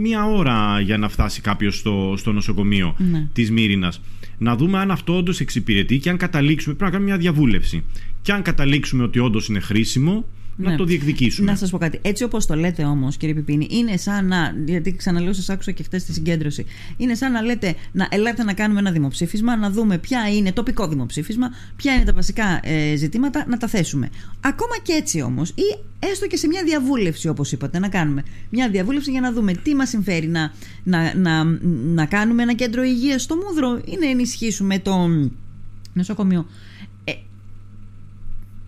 μία 0.00 0.26
ώρα 0.26 0.80
για 0.80 0.98
να 0.98 1.08
φτάσει 1.08 1.40
κάποιος 1.40 1.76
στο, 1.78 2.14
στο 2.16 2.32
νοσοκομείο 2.32 2.94
ναι. 2.98 3.28
της 3.32 3.50
Μύρινας. 3.50 4.00
Να 4.38 4.56
δούμε 4.56 4.78
αν 4.78 4.90
αυτό 4.90 5.16
όντως 5.16 5.40
εξυπηρετεί 5.40 5.98
και 5.98 6.10
αν 6.10 6.16
καταλήξουμε. 6.16 6.74
Πρέπει 6.74 6.90
να 6.90 6.98
κάνουμε 6.98 7.16
μια 7.16 7.30
διαβούλευση. 7.30 7.84
Και 8.22 8.32
αν 8.32 8.42
καταλήξουμε 8.42 9.02
ότι 9.02 9.18
όντως 9.18 9.48
είναι 9.48 9.60
χρήσιμο, 9.60 10.24
να 10.56 10.70
ναι. 10.70 10.76
το 10.76 10.84
διεκδικήσουμε. 10.84 11.50
Να 11.50 11.56
σας 11.56 11.70
πω 11.70 11.78
κάτι. 11.78 11.98
Έτσι 12.02 12.24
όπως 12.24 12.46
το 12.46 12.54
λέτε 12.54 12.84
όμως, 12.84 13.16
κύριε 13.16 13.34
Πιπίνη, 13.34 13.66
είναι 13.70 13.96
σαν 13.96 14.26
να. 14.26 14.54
Γιατί 14.66 14.96
ξαναλέω, 14.96 15.32
σας 15.32 15.48
άκουσα 15.48 15.70
και 15.70 15.82
χθες 15.82 16.02
στη 16.02 16.12
συγκέντρωση. 16.12 16.64
Είναι 16.96 17.14
σαν 17.14 17.32
να 17.32 17.42
λέτε, 17.42 17.74
να 17.92 18.08
ελάτε 18.10 18.44
να 18.44 18.52
κάνουμε 18.52 18.80
ένα 18.80 18.90
δημοψήφισμα, 18.90 19.56
να 19.56 19.70
δούμε 19.70 19.98
ποια 19.98 20.28
είναι 20.34 20.52
τοπικό 20.52 20.88
δημοψήφισμα, 20.88 21.50
ποια 21.76 21.94
είναι 21.94 22.04
τα 22.04 22.12
βασικά 22.12 22.60
ε, 22.62 22.96
ζητήματα, 22.96 23.44
να 23.48 23.56
τα 23.56 23.66
θέσουμε. 23.66 24.08
Ακόμα 24.40 24.78
και 24.82 24.92
έτσι 24.92 25.20
όμως, 25.20 25.50
ή 25.50 25.78
έστω 25.98 26.26
και 26.26 26.36
σε 26.36 26.46
μια 26.46 26.62
διαβούλευση, 26.64 27.28
όπως 27.28 27.52
είπατε, 27.52 27.78
να 27.78 27.88
κάνουμε 27.88 28.22
μια 28.50 28.68
διαβούλευση 28.68 29.10
για 29.10 29.20
να 29.20 29.32
δούμε 29.32 29.52
τι 29.52 29.74
μας 29.74 29.88
συμφέρει 29.88 30.26
να, 30.26 30.52
να, 30.82 31.14
να, 31.14 31.44
να 31.94 32.06
κάνουμε 32.06 32.42
ένα 32.42 32.54
κέντρο 32.54 32.82
υγείας 32.82 33.22
στο 33.22 33.36
Μούδρο 33.36 33.80
ή 33.84 33.96
να 34.00 34.10
ενισχύσουμε 34.10 34.78
το 34.78 35.08
νοσοκομείο. 35.92 36.46
Ε, 37.04 37.12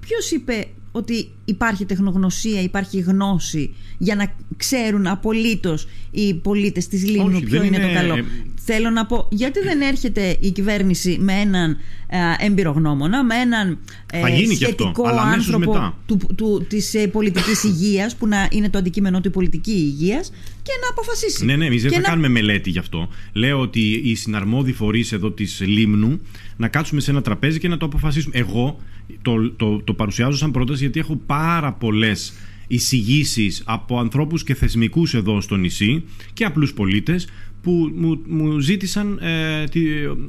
Ποιος 0.01 0.31
είπε 0.31 0.67
ότι 0.97 1.29
υπάρχει 1.45 1.85
τεχνογνωσία, 1.85 2.63
υπάρχει 2.63 2.99
γνώση 2.99 3.75
για 3.99 4.15
να 4.15 4.35
ξέρουν 4.57 5.07
απολύτως 5.07 5.87
οι 6.11 6.35
πολίτες 6.35 6.89
της 6.89 7.09
Λίμνου 7.09 7.41
ποιο 7.41 7.63
είναι, 7.63 7.79
το 7.79 7.93
καλό. 7.93 8.25
Θέλω 8.69 8.91
να 8.91 9.07
πω, 9.07 9.29
γιατί 9.31 9.61
δεν 9.61 9.81
έρχεται 9.81 10.37
η 10.41 10.51
κυβέρνηση 10.51 11.19
με 11.21 11.33
έναν 11.33 11.77
ε, 12.07 12.47
εμπειρογνώμονα, 12.47 13.25
με 13.25 13.35
έναν 13.35 13.79
ε, 14.13 14.55
σχετικό 14.55 15.09
αυτό, 15.09 15.21
άνθρωπο 15.21 15.95
του, 16.07 16.19
του, 16.37 16.67
της 16.69 16.95
ε, 16.95 17.07
πολιτικής 17.07 17.65
υγείας 17.65 18.17
που 18.17 18.27
να 18.27 18.49
είναι 18.51 18.71
το 18.71 18.79
αντικείμενο 18.79 19.21
του 19.21 19.31
πολιτική 19.31 19.71
υγείας 19.71 20.33
και 20.63 20.73
να 20.83 20.89
αποφασίσει. 20.91 21.45
Ναι, 21.45 21.57
ναι, 21.57 21.67
εμείς 21.67 21.83
δεν 21.83 21.93
θα 21.93 22.01
κάνουμε 22.01 22.29
μελέτη 22.29 22.71
γι' 22.71 22.79
αυτό. 22.79 23.09
Λέω 23.33 23.61
ότι 23.61 24.01
οι 24.05 24.15
συναρμόδιοι 24.15 24.73
φορείς 24.73 25.13
εδώ 25.13 25.31
της 25.31 25.61
Λίμνου 25.67 26.21
να 26.57 26.69
κάτσουμε 26.69 27.01
σε 27.01 27.11
ένα 27.11 27.23
τραπέζι 27.23 27.59
και 27.59 27.69
να 27.69 27.77
το 27.77 27.87
αποφασίσουμε. 27.87 28.39
Εγώ 28.39 28.81
το, 29.23 29.51
το, 29.51 29.83
το 29.83 29.95
παρουσιάζω 29.95 30.37
σαν 30.37 30.51
πρόταση 30.51 30.83
γιατί 30.83 31.01
έχω 31.01 31.17
πάρα 31.27 31.73
πολλές 31.73 32.33
εισηγήσεις 32.67 33.63
από 33.65 33.99
ανθρώπους 33.99 34.45
και 34.45 34.55
θεσμικούς 34.55 35.15
εδώ 35.15 35.41
στο 35.41 35.57
νησί 35.57 36.05
και 36.33 36.45
απλούς 36.45 36.73
πολίτες 36.75 37.29
που 37.67 37.93
μου, 37.95 38.23
μου 38.27 38.59
ζήτησαν 38.59 39.19
ε, 39.23 39.65
τη, 39.65 39.81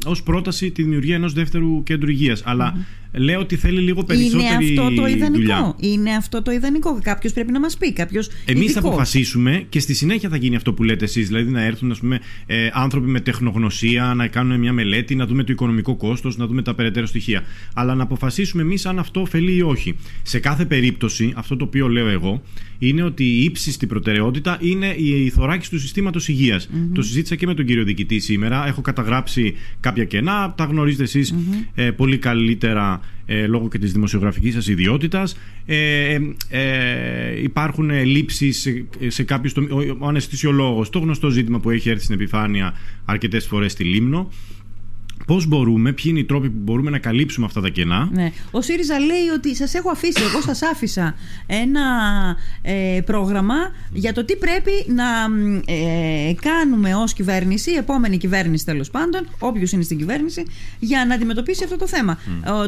ως 0.05 0.23
πρόταση 0.23 0.71
τη 0.71 0.83
δημιουργία 0.83 1.15
ενός 1.15 1.33
δεύτερου 1.33 1.83
κέντρου 1.83 2.09
υγείας. 2.09 2.41
Αλλά 2.45 2.85
λέω 3.13 3.39
ότι 3.39 3.55
θέλει 3.55 3.79
λίγο 3.79 4.03
περισσότερη 4.03 4.67
Είναι 4.67 4.81
αυτό 4.81 5.01
το 5.01 5.07
ιδανικό. 5.07 5.31
δουλειά. 5.31 5.75
Είναι 5.79 6.15
αυτό 6.15 6.41
το 6.41 6.51
ιδανικό. 6.51 6.99
Κάποιος 7.03 7.33
πρέπει 7.33 7.51
να 7.51 7.59
μας 7.59 7.77
πει. 7.77 7.93
Κάποιος. 7.93 8.29
Εμείς 8.45 8.71
θα 8.73 8.79
αποφασίσουμε 8.79 9.65
και 9.69 9.79
στη 9.79 9.93
συνέχεια 9.93 10.29
θα 10.29 10.37
γίνει 10.37 10.55
αυτό 10.55 10.73
που 10.73 10.83
λέτε 10.83 11.05
εσείς. 11.05 11.27
Δηλαδή 11.27 11.51
να 11.51 11.61
έρθουν 11.61 11.91
ας 11.91 11.99
πούμε, 11.99 12.19
ε, 12.45 12.69
άνθρωποι 12.73 13.09
με 13.09 13.19
τεχνογνωσία, 13.19 14.13
να 14.15 14.27
κάνουν 14.27 14.59
μια 14.59 14.73
μελέτη, 14.73 15.15
να 15.15 15.25
δούμε 15.25 15.43
το 15.43 15.51
οικονομικό 15.51 15.95
κόστος, 15.95 16.37
να 16.37 16.47
δούμε 16.47 16.61
τα 16.61 16.73
περαιτέρω 16.73 17.05
στοιχεία. 17.05 17.43
Αλλά 17.73 17.95
να 17.95 18.03
αποφασίσουμε 18.03 18.61
εμείς 18.61 18.85
αν 18.85 18.99
αυτό 18.99 19.21
ωφελεί 19.21 19.55
ή 19.55 19.61
όχι. 19.61 19.95
Σε 20.21 20.39
κάθε 20.39 20.65
περίπτωση, 20.65 21.33
αυτό 21.35 21.55
το 21.55 21.65
οποίο 21.65 21.87
λέω 21.87 22.07
εγώ, 22.07 22.41
είναι 22.79 23.03
ότι 23.03 23.23
η 23.23 23.43
ύψιστη 23.43 23.87
προτεραιότητα 23.87 24.57
είναι 24.61 24.87
η 24.97 25.29
θωράκιση 25.29 25.69
του 25.69 25.79
συστήματος 25.79 26.29
Το 26.93 27.01
συζήτησα 27.01 27.26
και 27.35 27.45
με 27.45 27.53
τον 27.53 27.65
κύριο 27.65 27.83
Διοικητή 27.83 28.19
σήμερα. 28.19 28.67
Έχω 28.67 28.81
καταγράψει 28.81 29.55
κάποια 29.79 30.05
κενά. 30.05 30.53
Τα 30.57 30.63
γνωρίζετε 30.63 31.03
εσείς 31.03 31.33
ε, 31.75 31.91
πολύ 31.91 32.17
καλύτερα 32.17 33.01
ε, 33.25 33.47
λόγω 33.47 33.67
και 33.69 33.77
της 33.77 33.91
δημοσιογραφικής 33.91 34.53
σας 34.53 34.67
ιδιότητας. 34.67 35.37
Ε, 35.65 36.13
ε, 36.13 36.19
ε 36.49 37.41
υπάρχουν 37.41 37.89
λήψεις 38.05 38.59
σε, 38.59 38.85
σε 39.07 39.23
κάποιους... 39.23 39.53
Ο, 39.55 39.95
ο 39.99 40.07
αναισθησιολόγος, 40.07 40.89
το 40.89 40.99
γνωστό 40.99 41.29
ζήτημα 41.29 41.59
που 41.59 41.69
έχει 41.69 41.89
έρθει 41.89 42.03
στην 42.03 42.15
επιφάνεια 42.15 42.73
αρκετές 43.05 43.45
φορές 43.45 43.71
στη 43.71 43.83
Λίμνο. 43.83 44.31
Πώς 45.27 45.47
μπορούμε, 45.47 45.91
ποιοι 45.91 46.05
είναι 46.07 46.19
οι 46.19 46.25
τρόποι 46.25 46.49
που 46.49 46.59
μπορούμε 46.59 46.89
να 46.89 46.99
καλύψουμε 46.99 47.45
αυτά 47.45 47.61
τα 47.61 47.69
κενά. 47.69 48.09
Ναι. 48.11 48.31
Ο 48.51 48.61
ΣΥΡΙΖΑ 48.61 48.99
λέει 48.99 49.27
ότι 49.35 49.55
σας 49.55 49.73
έχω 49.73 49.89
αφήσει, 49.89 50.21
εγώ 50.29 50.41
σας 50.41 50.61
άφησα 50.61 51.15
ένα 51.45 51.81
ε, 52.61 52.99
πρόγραμμα 53.05 53.55
για 53.93 54.13
το 54.13 54.25
τι 54.25 54.35
πρέπει 54.35 54.71
να 54.87 55.05
ε, 55.73 56.33
κάνουμε 56.41 56.95
ως 56.95 57.13
κυβέρνηση, 57.13 57.71
η 57.71 57.75
επόμενη 57.75 58.17
κυβέρνηση 58.17 58.65
τέλος 58.65 58.89
πάντων, 58.89 59.27
όποιος 59.39 59.71
είναι 59.71 59.83
στην 59.83 59.97
κυβέρνηση, 59.97 60.45
για 60.79 61.05
να 61.05 61.13
αντιμετωπίσει 61.13 61.63
αυτό 61.63 61.77
το 61.77 61.87
θέμα. 61.87 62.19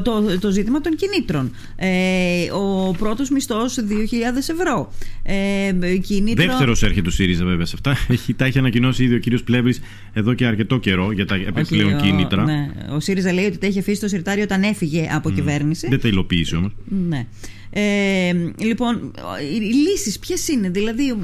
Το, 0.03 0.37
το 0.39 0.49
ζήτημα 0.51 0.81
των 0.81 0.95
κινήτρων. 0.95 1.51
Ε, 1.75 2.51
ο 2.51 2.91
πρώτος 2.97 3.29
μισθός 3.29 3.77
2.000 3.79 3.83
ευρώ. 4.35 4.93
Ε, 5.23 5.97
κινήτρο... 5.97 6.45
Δεύτερος 6.45 6.83
έρχεται 6.83 7.07
ο 7.07 7.11
ΣΥΡΙΖΑ 7.11 7.45
βέβαια 7.45 7.65
σε 7.65 7.73
αυτά. 7.75 7.97
Έχει, 8.07 8.33
τα 8.33 8.45
έχει 8.45 8.57
ανακοινώσει 8.57 9.03
ήδη 9.03 9.15
ο 9.15 9.19
κύριος 9.19 9.43
Πλεύρης 9.43 9.81
εδώ 10.13 10.33
και 10.33 10.45
αρκετό 10.45 10.77
καιρό 10.77 11.11
για 11.11 11.25
τα 11.25 11.35
επιπλέον 11.35 11.97
κίνητρα. 12.01 12.48
Ναι. 12.49 12.69
Ο 12.95 12.99
ΣΥΡΙΖΑ 12.99 13.33
λέει 13.33 13.45
ότι 13.45 13.57
τα 13.57 13.67
είχε 13.67 13.79
αφήσει 13.79 13.95
στο 13.95 14.07
συρτάριο 14.07 14.43
όταν 14.43 14.63
έφυγε 14.63 15.09
από 15.11 15.31
κυβέρνηση. 15.31 15.87
Δεν 15.87 16.01
τα 16.01 16.07
υλοποίησε 16.07 16.55
όμως. 16.55 16.71
Ναι. 17.07 17.27
Ε, 17.69 18.33
λοιπόν, 18.59 19.11
οι 19.53 19.59
λύσεις 19.59 20.19
ποιες 20.19 20.47
είναι; 20.47 20.69
Δηλαδή 20.69 21.15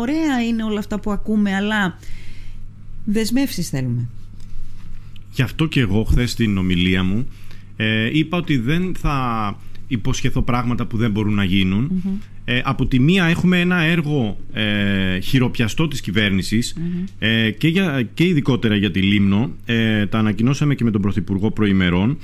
ωραία 0.00 0.42
είναι 0.48 0.62
όλα 0.62 0.78
αυτά 0.78 1.00
που 1.00 1.10
ακούμε 1.10 1.54
Αλλά 1.54 1.98
δεσμεύσεις 3.04 3.68
θέλουμε 3.68 4.08
Γι' 5.32 5.42
αυτό 5.42 5.66
και 5.66 5.80
εγώ 5.80 6.04
χθες 6.04 6.30
στην 6.30 6.58
ομιλία 6.58 7.04
μου 7.04 7.26
ε, 7.76 8.18
Είπα 8.18 8.38
ότι 8.38 8.56
δεν 8.56 8.94
θα 8.98 9.58
υποσχεθώ 9.88 10.42
πράγματα 10.42 10.86
που 10.86 10.96
δεν 10.96 11.10
μπορούν 11.10 11.34
να 11.34 11.44
γινουν 11.44 12.02
ε, 12.44 12.60
από 12.64 12.86
τη 12.86 12.98
μία 12.98 13.24
έχουμε 13.24 13.60
ένα 13.60 13.80
έργο 13.80 14.36
ε, 14.52 15.18
χειροπιαστό 15.20 15.88
της 15.88 16.00
κυβερνησης 16.00 16.76
ε, 17.18 17.50
και, 17.50 17.68
για, 17.68 18.08
και 18.14 18.24
ειδικότερα 18.24 18.76
για 18.76 18.90
τη 18.90 19.02
Λίμνο. 19.02 19.50
Ε, 19.64 20.06
τα 20.06 20.18
ανακοινώσαμε 20.18 20.74
και 20.74 20.84
με 20.84 20.90
τον 20.90 21.00
Πρωθυπουργό 21.00 21.50
προημερών. 21.50 22.18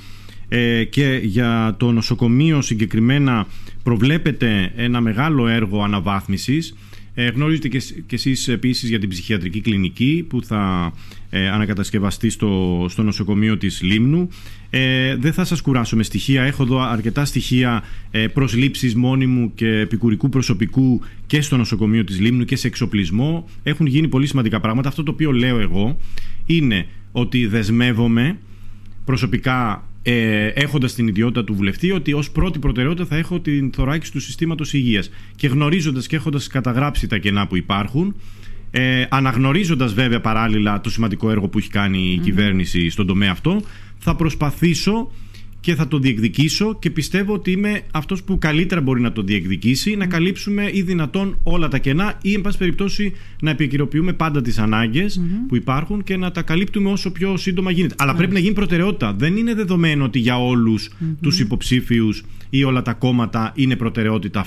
Ε, 0.47 0.83
και 0.83 1.19
για 1.23 1.75
το 1.79 1.91
νοσοκομείο 1.91 2.61
συγκεκριμένα 2.61 3.47
προβλέπεται 3.83 4.71
ένα 4.75 5.01
μεγάλο 5.01 5.47
έργο 5.47 5.83
αναβάθμισης 5.83 6.75
ε, 7.21 7.29
γνωρίζετε 7.29 7.67
και, 7.67 7.81
και 8.05 8.15
εσείς 8.15 8.47
επίσης 8.47 8.89
για 8.89 8.99
την 8.99 9.09
ψυχιατρική 9.09 9.61
κλινική 9.61 10.25
που 10.29 10.43
θα 10.43 10.93
ε, 11.29 11.49
ανακατασκευαστεί 11.49 12.29
στο, 12.29 12.85
στο 12.89 13.03
νοσοκομείο 13.03 13.57
της 13.57 13.81
Λίμνου. 13.81 14.29
Ε, 14.69 15.15
δεν 15.15 15.33
θα 15.33 15.43
σας 15.45 15.61
κουράσω 15.61 15.95
με 15.95 16.03
στοιχεία. 16.03 16.43
Έχω 16.43 16.63
εδώ 16.63 16.79
αρκετά 16.79 17.25
στοιχεία 17.25 17.83
ε, 18.11 18.27
προσλήψης 18.27 18.95
μόνιμου 18.95 19.53
και 19.55 19.67
επικουρικού 19.67 20.29
προσωπικού 20.29 21.01
και 21.27 21.41
στο 21.41 21.57
νοσοκομείο 21.57 22.03
της 22.03 22.19
Λίμνου 22.19 22.45
και 22.45 22.55
σε 22.55 22.67
εξοπλισμό. 22.67 23.49
Έχουν 23.63 23.85
γίνει 23.85 24.07
πολύ 24.07 24.27
σημαντικά 24.27 24.59
πράγματα. 24.59 24.87
Αυτό 24.89 25.03
το 25.03 25.11
οποίο 25.11 25.31
λέω 25.31 25.59
εγώ 25.59 25.97
είναι 26.45 26.85
ότι 27.11 27.47
δεσμεύομαι 27.47 28.37
προσωπικά 29.05 29.87
ε, 30.03 30.45
έχοντας 30.45 30.93
την 30.93 31.07
ιδιότητα 31.07 31.43
του 31.43 31.53
βουλευτή, 31.53 31.91
ότι 31.91 32.13
ως 32.13 32.31
πρώτη 32.31 32.59
προτεραιότητα 32.59 33.05
θα 33.05 33.15
έχω 33.15 33.39
την 33.39 33.71
θωράκιση 33.73 34.11
του 34.11 34.19
συστήματος 34.19 34.73
υγείας. 34.73 35.09
Και 35.35 35.47
γνωρίζοντας 35.47 36.07
και 36.07 36.15
έχοντας 36.15 36.47
καταγράψει 36.47 37.07
τα 37.07 37.17
κενά 37.17 37.47
που 37.47 37.57
υπάρχουν, 37.57 38.15
ε, 38.71 39.05
αναγνωρίζοντας 39.09 39.93
βέβαια 39.93 40.21
παράλληλα 40.21 40.81
το 40.81 40.89
σημαντικό 40.89 41.29
έργο 41.29 41.47
που 41.47 41.57
έχει 41.57 41.69
κάνει 41.69 42.11
η 42.13 42.17
κυβέρνηση 42.17 42.89
στον 42.89 43.07
τομέα 43.07 43.31
αυτό, 43.31 43.61
θα 43.97 44.15
προσπαθήσω 44.15 45.11
και 45.61 45.75
θα 45.75 45.87
το 45.87 45.99
διεκδικήσω 45.99 46.77
και 46.79 46.89
πιστεύω 46.89 47.33
ότι 47.33 47.51
είμαι 47.51 47.81
αυτός 47.91 48.23
που 48.23 48.37
καλύτερα 48.37 48.81
μπορεί 48.81 49.01
να 49.01 49.11
το 49.11 49.21
διεκδικήσει, 49.21 49.95
να 49.95 50.05
καλύψουμε 50.05 50.69
ή 50.73 50.81
δυνατόν 50.81 51.37
όλα 51.43 51.67
τα 51.67 51.77
κενά 51.77 52.17
ή, 52.21 52.33
εν 52.33 52.41
πάση 52.41 52.57
περιπτώσει, 52.57 53.13
να 53.41 53.49
επικυροποιούμε 53.49 54.13
πάντα 54.13 54.41
τις 54.41 54.57
αναγκε 54.57 55.05
που 55.47 55.55
υπάρχουν 55.55 56.03
και 56.03 56.17
να 56.17 56.31
τα 56.31 56.41
καλύπτουμε 56.41 56.91
όσο 56.91 57.11
πιο 57.11 57.37
σύντομα 57.37 57.71
γίνεται. 57.71 57.95
Αλλά 57.97 58.15
πρέπει 58.15 58.33
να 58.33 58.39
γίνει 58.39 58.53
προτεραιότητα. 58.53 59.13
Δεν 59.13 59.37
είναι 59.37 59.53
δεδομένο 59.53 60.03
ότι 60.03 60.19
για 60.19 60.39
όλους 60.39 60.89
mm-hmm. 60.89 61.15
τους 61.21 61.39
υποψήφιους 61.39 62.23
ή 62.49 62.63
όλα 62.63 62.81
τα 62.81 62.93
κόμματα 62.93 63.51
είναι 63.55 63.75
προτεραιότητα 63.75 64.45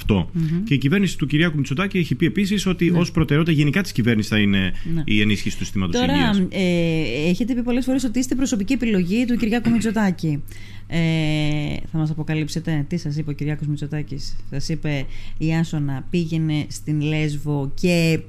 Και 0.64 0.75
η 0.75 0.78
κυβέρνηση 0.78 1.18
του 1.18 1.26
Κυριάκου 1.26 1.56
Μητσοτάκη 1.56 1.99
έχει 1.99 2.14
πει 2.14 2.26
επίσης 2.26 2.66
ότι 2.66 2.90
ναι. 2.90 2.99
ως 2.99 3.11
προτεραιότητα 3.11 3.56
γενικά 3.56 3.83
της 3.83 3.92
κυβέρνησης 3.92 4.30
θα 4.30 4.38
είναι 4.38 4.73
ναι. 4.94 5.02
η 5.04 5.21
ενίσχυση 5.21 5.56
του 5.59 5.64
συστήματος 5.64 6.00
υγείας. 6.00 6.37
Τώρα, 6.37 6.49
ε, 6.50 7.28
έχετε 7.28 7.54
πει 7.54 7.62
πολλές 7.62 7.85
φορές 7.85 8.04
ότι 8.04 8.18
είστε 8.18 8.35
προσωπική 8.35 8.73
επιλογή 8.73 9.25
του 9.25 9.37
Κυριάκου 9.37 9.71
Μητσοτάκη. 9.71 10.42
Ε, 10.87 11.76
θα 11.93 11.99
μας 11.99 12.11
αποκαλύψετε. 12.11 12.85
Τι 12.88 12.97
σας 12.97 13.17
είπε 13.17 13.31
ο 13.31 13.33
Κυριάκος 13.33 13.67
Μητσοτάκης; 13.67 14.37
Σας 14.50 14.69
είπε 14.69 15.07
η 15.38 15.55
Άσονα 15.55 16.07
πήγαινε 16.11 16.67
στην 16.69 17.00
Λέσβο 17.00 17.73
και 17.75 18.21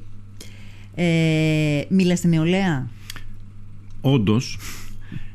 ε, 0.96 1.82
μίλα 1.90 2.16
στην 2.16 2.30
νεολαία; 2.30 2.90
Όντως 4.02 4.60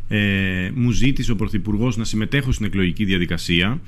ε, 0.09 0.71
μου 0.75 0.91
ζήτησε 0.91 1.33
ο 1.33 1.37
Πρωθυπουργός 1.37 1.97
να 1.97 2.05
συμμετέχω 2.05 2.53
στην 2.53 2.67
εκλογική 2.67 3.05
διαδικασία. 3.05 3.81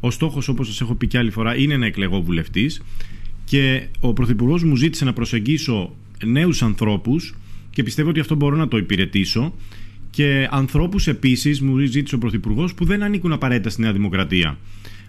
Ο 0.00 0.10
στόχος 0.10 0.48
όπως 0.48 0.66
σας 0.66 0.80
έχω 0.80 0.94
πει 0.94 1.06
και 1.06 1.18
άλλη 1.18 1.30
φορά 1.30 1.56
είναι 1.56 1.76
να 1.76 1.86
εκλεγώ 1.86 2.22
βουλευτής. 2.22 2.82
Και 3.44 3.86
ο 4.00 4.12
Πρωθυπουργός 4.12 4.64
μου 4.64 4.76
ζήτησε 4.76 5.04
να 5.04 5.12
προσεγγίσω 5.12 5.94
νέους 6.24 6.62
ανθρώπους 6.62 7.34
και 7.70 7.82
πιστεύω 7.82 8.08
ότι 8.08 8.20
αυτό 8.20 8.34
μπορώ 8.34 8.56
να 8.56 8.68
το 8.68 8.76
υπηρετήσω 8.76 9.54
και 10.12 10.48
ανθρώπους 10.50 11.06
επίσης, 11.06 11.60
μου 11.60 11.78
ζήτησε 11.78 12.14
ο 12.14 12.18
Πρωθυπουργός, 12.18 12.74
που 12.74 12.84
δεν 12.84 13.02
ανήκουν 13.02 13.32
απαραίτητα 13.32 13.70
στη 13.70 13.80
Νέα 13.80 13.92
Δημοκρατία. 13.92 14.58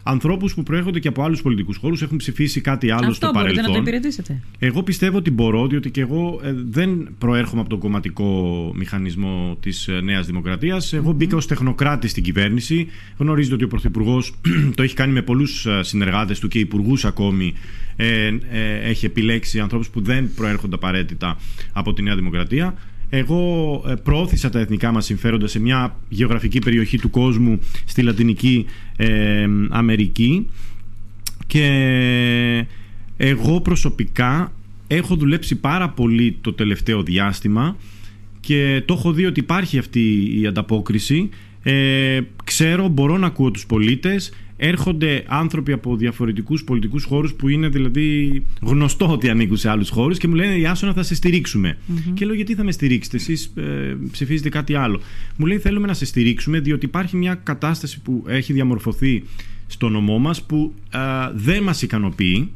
Ανθρώπους 0.04 0.54
που 0.54 0.64
προέρχονται 0.64 1.00
και 1.00 1.08
από 1.08 1.24
άλλους 1.24 1.42
πολιτικούς 1.42 1.78
χώρους, 1.78 2.02
έχουν 2.02 2.18
ψηφίσει 2.18 2.62
κάτι 2.62 2.92
άλλο 2.92 3.00
Αυτό 3.00 3.14
στο 3.14 3.32
παρελθόν. 3.34 3.60
Αυτό 3.60 3.72
μπορείτε 3.72 3.80
να 3.80 3.84
το 3.84 3.90
υπηρετήσετε. 3.90 4.42
Εγώ 4.60 4.84
πιστεύω 4.84 5.18
ότι 5.18 5.32
μπορώ, 5.32 5.68
διότι 5.68 5.92
και 5.92 6.02
εγώ 6.02 6.40
ε, 6.44 6.54
δεν 6.70 7.08
προέρχομαι 7.18 7.62
από 7.62 7.70
τον 7.70 7.80
κομματικό 7.80 8.72
μηχανισμό 8.76 9.58
της 9.60 9.88
ε, 9.88 10.00
Νέας 10.02 10.26
Δημοκρατίας. 10.26 10.94
Εγώ 10.94 11.12
mm-hmm. 11.12 11.16
μπήκα 11.16 11.36
ως 11.36 11.48
τεχνοκράτη 11.48 12.08
στην 12.08 12.24
κυβέρνηση. 12.24 12.88
Γνωρίζετε 13.18 13.56
ότι 13.56 13.64
ο 13.64 13.68
Πρωθυπουργός 13.68 14.34
το 14.76 14.84
έχει 14.84 14.96
κάνει 14.96 15.14
με 15.14 15.22
πολλούς 15.22 15.66
ε, 15.66 15.84
συνεργάτες 15.84 16.40
του 16.40 16.48
και 16.48 16.60
υπουργούς 16.60 17.06
ακόμη. 17.06 17.54
Ε, 17.96 18.26
ε, 18.26 18.90
έχει 18.90 19.06
επιλέξει 19.06 19.60
ανθρώπους 19.60 19.90
που 19.90 20.02
δεν 20.02 20.30
προέρχονται 20.36 20.76
απαραίτητα 20.76 21.38
από 21.74 21.94
τη 21.94 22.02
Νέα 22.02 22.16
Δημοκρατία. 22.16 22.76
Εγώ 23.16 23.84
ε, 23.88 23.94
προώθησα 23.96 24.50
τα 24.50 24.60
εθνικά 24.60 24.92
μας 24.92 25.06
συμφέροντα 25.06 25.48
σε 25.48 25.60
μια 25.60 26.00
γεωγραφική 26.10 26.60
περιοχή 26.60 26.98
του 26.98 27.10
κόσμου 27.10 27.60
στη 27.86 28.02
Λατινική 28.02 28.66
ε, 28.96 29.48
Αμερική 29.70 30.48
και 31.48 31.66
εγώ 33.18 33.62
προσωπικά 33.62 34.52
έχω 34.88 35.16
δουλέψει 35.16 35.56
πάρα 35.56 35.90
πολύ 35.90 36.38
το 36.42 36.54
τελευταίο 36.54 37.04
διάστημα 37.04 37.76
και 38.40 38.84
το 38.86 38.94
έχω 38.94 39.12
δει 39.12 39.26
ότι 39.26 39.40
υπάρχει 39.40 39.78
αυτή 39.78 40.40
η 40.40 40.48
ανταπόκριση. 40.48 41.30
Ε, 41.64 42.20
ξέρω, 42.44 42.88
μπορώ 42.88 43.18
να 43.18 43.28
ακούω 43.28 43.52
τους 43.52 43.66
πολίτες 43.66 44.34
έρχονται 44.58 45.24
άνθρωποι 45.28 45.72
από 45.72 45.96
διαφορετικούς 45.96 46.64
πολιτικούς 46.64 47.04
χώρους 47.04 47.34
που 47.34 47.50
είναι 47.50 47.68
δηλαδή 47.68 48.44
γνωστό 48.62 49.12
ότι 49.12 49.30
ανήκουν 49.30 49.58
σε 49.58 49.70
άλλους 49.70 49.90
χώρους 49.90 50.18
και 50.18 50.28
μου 50.28 50.34
λένε 50.34 50.56
Η 50.56 50.66
Άσονα 50.66 50.94
θα 50.94 51.04
σε 51.04 51.16
στηρίξουμε. 51.16 51.78
Και 52.14 52.26
λέω 52.26 52.36
Γιατί 52.36 52.56
θα 52.56 52.64
με 52.64 52.72
στηρίξετε, 52.72 53.18
εσείς 53.18 53.52
ε, 53.56 53.98
ψηφίζετε 54.12 54.50
κάτι 54.50 54.76
άλλο. 54.76 55.02
Μου 55.36 55.46
λέει 55.46 55.58
Θέλουμε 55.58 55.88
να 55.88 55.94
σε 55.94 56.06
στηρίξουμε 56.06 56.60
διότι 56.60 56.86
υπάρχει 56.86 57.18
μια 57.18 57.36
κατάσταση 57.36 58.02
που 58.02 58.24
έχει 58.28 58.54
διαμορφωθεί 58.54 59.24
στο 59.68 59.90
νομό 59.90 60.20
μας 60.20 60.44
που 60.44 60.74
ε, 60.94 61.00
δεν 61.34 61.64
μας 61.64 61.82
ικανοποιεί 61.82 62.52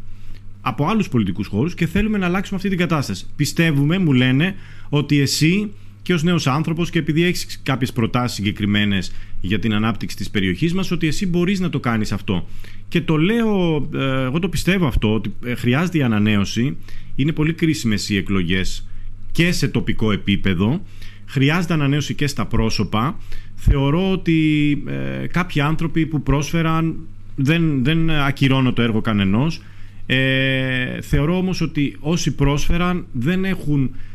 από 0.61 0.87
άλλους 0.87 1.09
πολιτικούς 1.09 1.47
χώρους 1.47 1.73
και 1.73 1.87
θέλουμε 1.87 2.17
να 2.17 2.25
αλλάξουμε 2.25 2.57
αυτή 2.57 2.69
την 2.69 2.77
κατάσταση. 2.77 3.25
Πιστεύουμε, 3.35 3.97
μου 3.97 4.13
λένε, 4.13 4.55
ότι 4.89 5.19
εσύ 5.19 5.71
και 6.07 6.13
ως 6.13 6.23
νέος 6.23 6.47
άνθρωπος 6.47 6.89
και 6.89 6.99
επειδή 6.99 7.23
έχεις 7.23 7.59
κάποιες 7.63 7.93
προτάσεις 7.93 8.35
συγκεκριμένες 8.35 9.11
για 9.41 9.59
την 9.59 9.73
ανάπτυξη 9.73 10.15
της 10.15 10.29
περιοχής 10.29 10.73
μας, 10.73 10.91
ότι 10.91 11.07
εσύ 11.07 11.27
μπορείς 11.27 11.59
να 11.59 11.69
το 11.69 11.79
κάνεις 11.79 12.11
αυτό. 12.11 12.47
Και 12.87 13.01
το 13.01 13.17
λέω, 13.17 13.75
ε, 13.93 14.23
εγώ 14.23 14.39
το 14.39 14.49
πιστεύω 14.49 14.87
αυτό, 14.87 15.13
ότι 15.13 15.33
ε, 15.45 15.55
χρειάζεται 15.55 15.97
η 15.97 16.01
ανανέωση. 16.01 16.77
Είναι 17.15 17.31
πολύ 17.31 17.53
κρίσιμες 17.53 18.09
οι 18.09 18.17
εκλογές 18.17 18.87
και 19.31 19.51
σε 19.51 19.67
τοπικό 19.67 20.11
επίπεδο. 20.11 20.81
Χρειάζεται 21.25 21.73
ανανέωση 21.73 22.13
και 22.13 22.27
στα 22.27 22.45
πρόσωπα. 22.45 23.19
Θεωρώ 23.55 24.11
ότι 24.11 24.71
ε, 24.87 25.27
κάποιοι 25.27 25.61
άνθρωποι 25.61 26.05
που 26.05 26.23
πρόσφεραν 26.23 26.95
δεν, 27.35 27.83
δεν 27.83 28.09
ακυρώνω 28.09 28.73
το 28.73 28.81
έργο 28.81 29.01
κανενός. 29.01 29.61
Ε, 30.05 31.01
θεωρώ 31.01 31.37
όμως 31.37 31.61
ότι 31.61 31.95
όσοι 31.99 32.35
πρόσφεραν 32.35 33.05
δεν 33.11 33.45
έχουν 33.45 33.83
ε, 33.83 34.06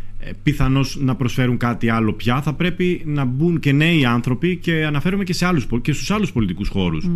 πιθανώς 0.42 0.98
να 1.00 1.14
προσφέρουν 1.14 1.56
κάτι 1.56 1.88
άλλο 1.88 2.12
πια. 2.12 2.42
Θα 2.42 2.52
πρέπει 2.52 3.02
να 3.06 3.24
μπουν 3.24 3.60
και 3.60 3.72
νέοι 3.72 4.04
άνθρωποι 4.04 4.56
και 4.56 4.84
αναφέρομαι 4.84 5.24
και, 5.24 5.32
σε 5.32 5.46
άλλους, 5.46 5.66
και 5.82 5.92
στους 5.92 6.10
άλλους 6.10 6.32
πολιτικούς 6.32 6.68
χώρους. 6.68 7.08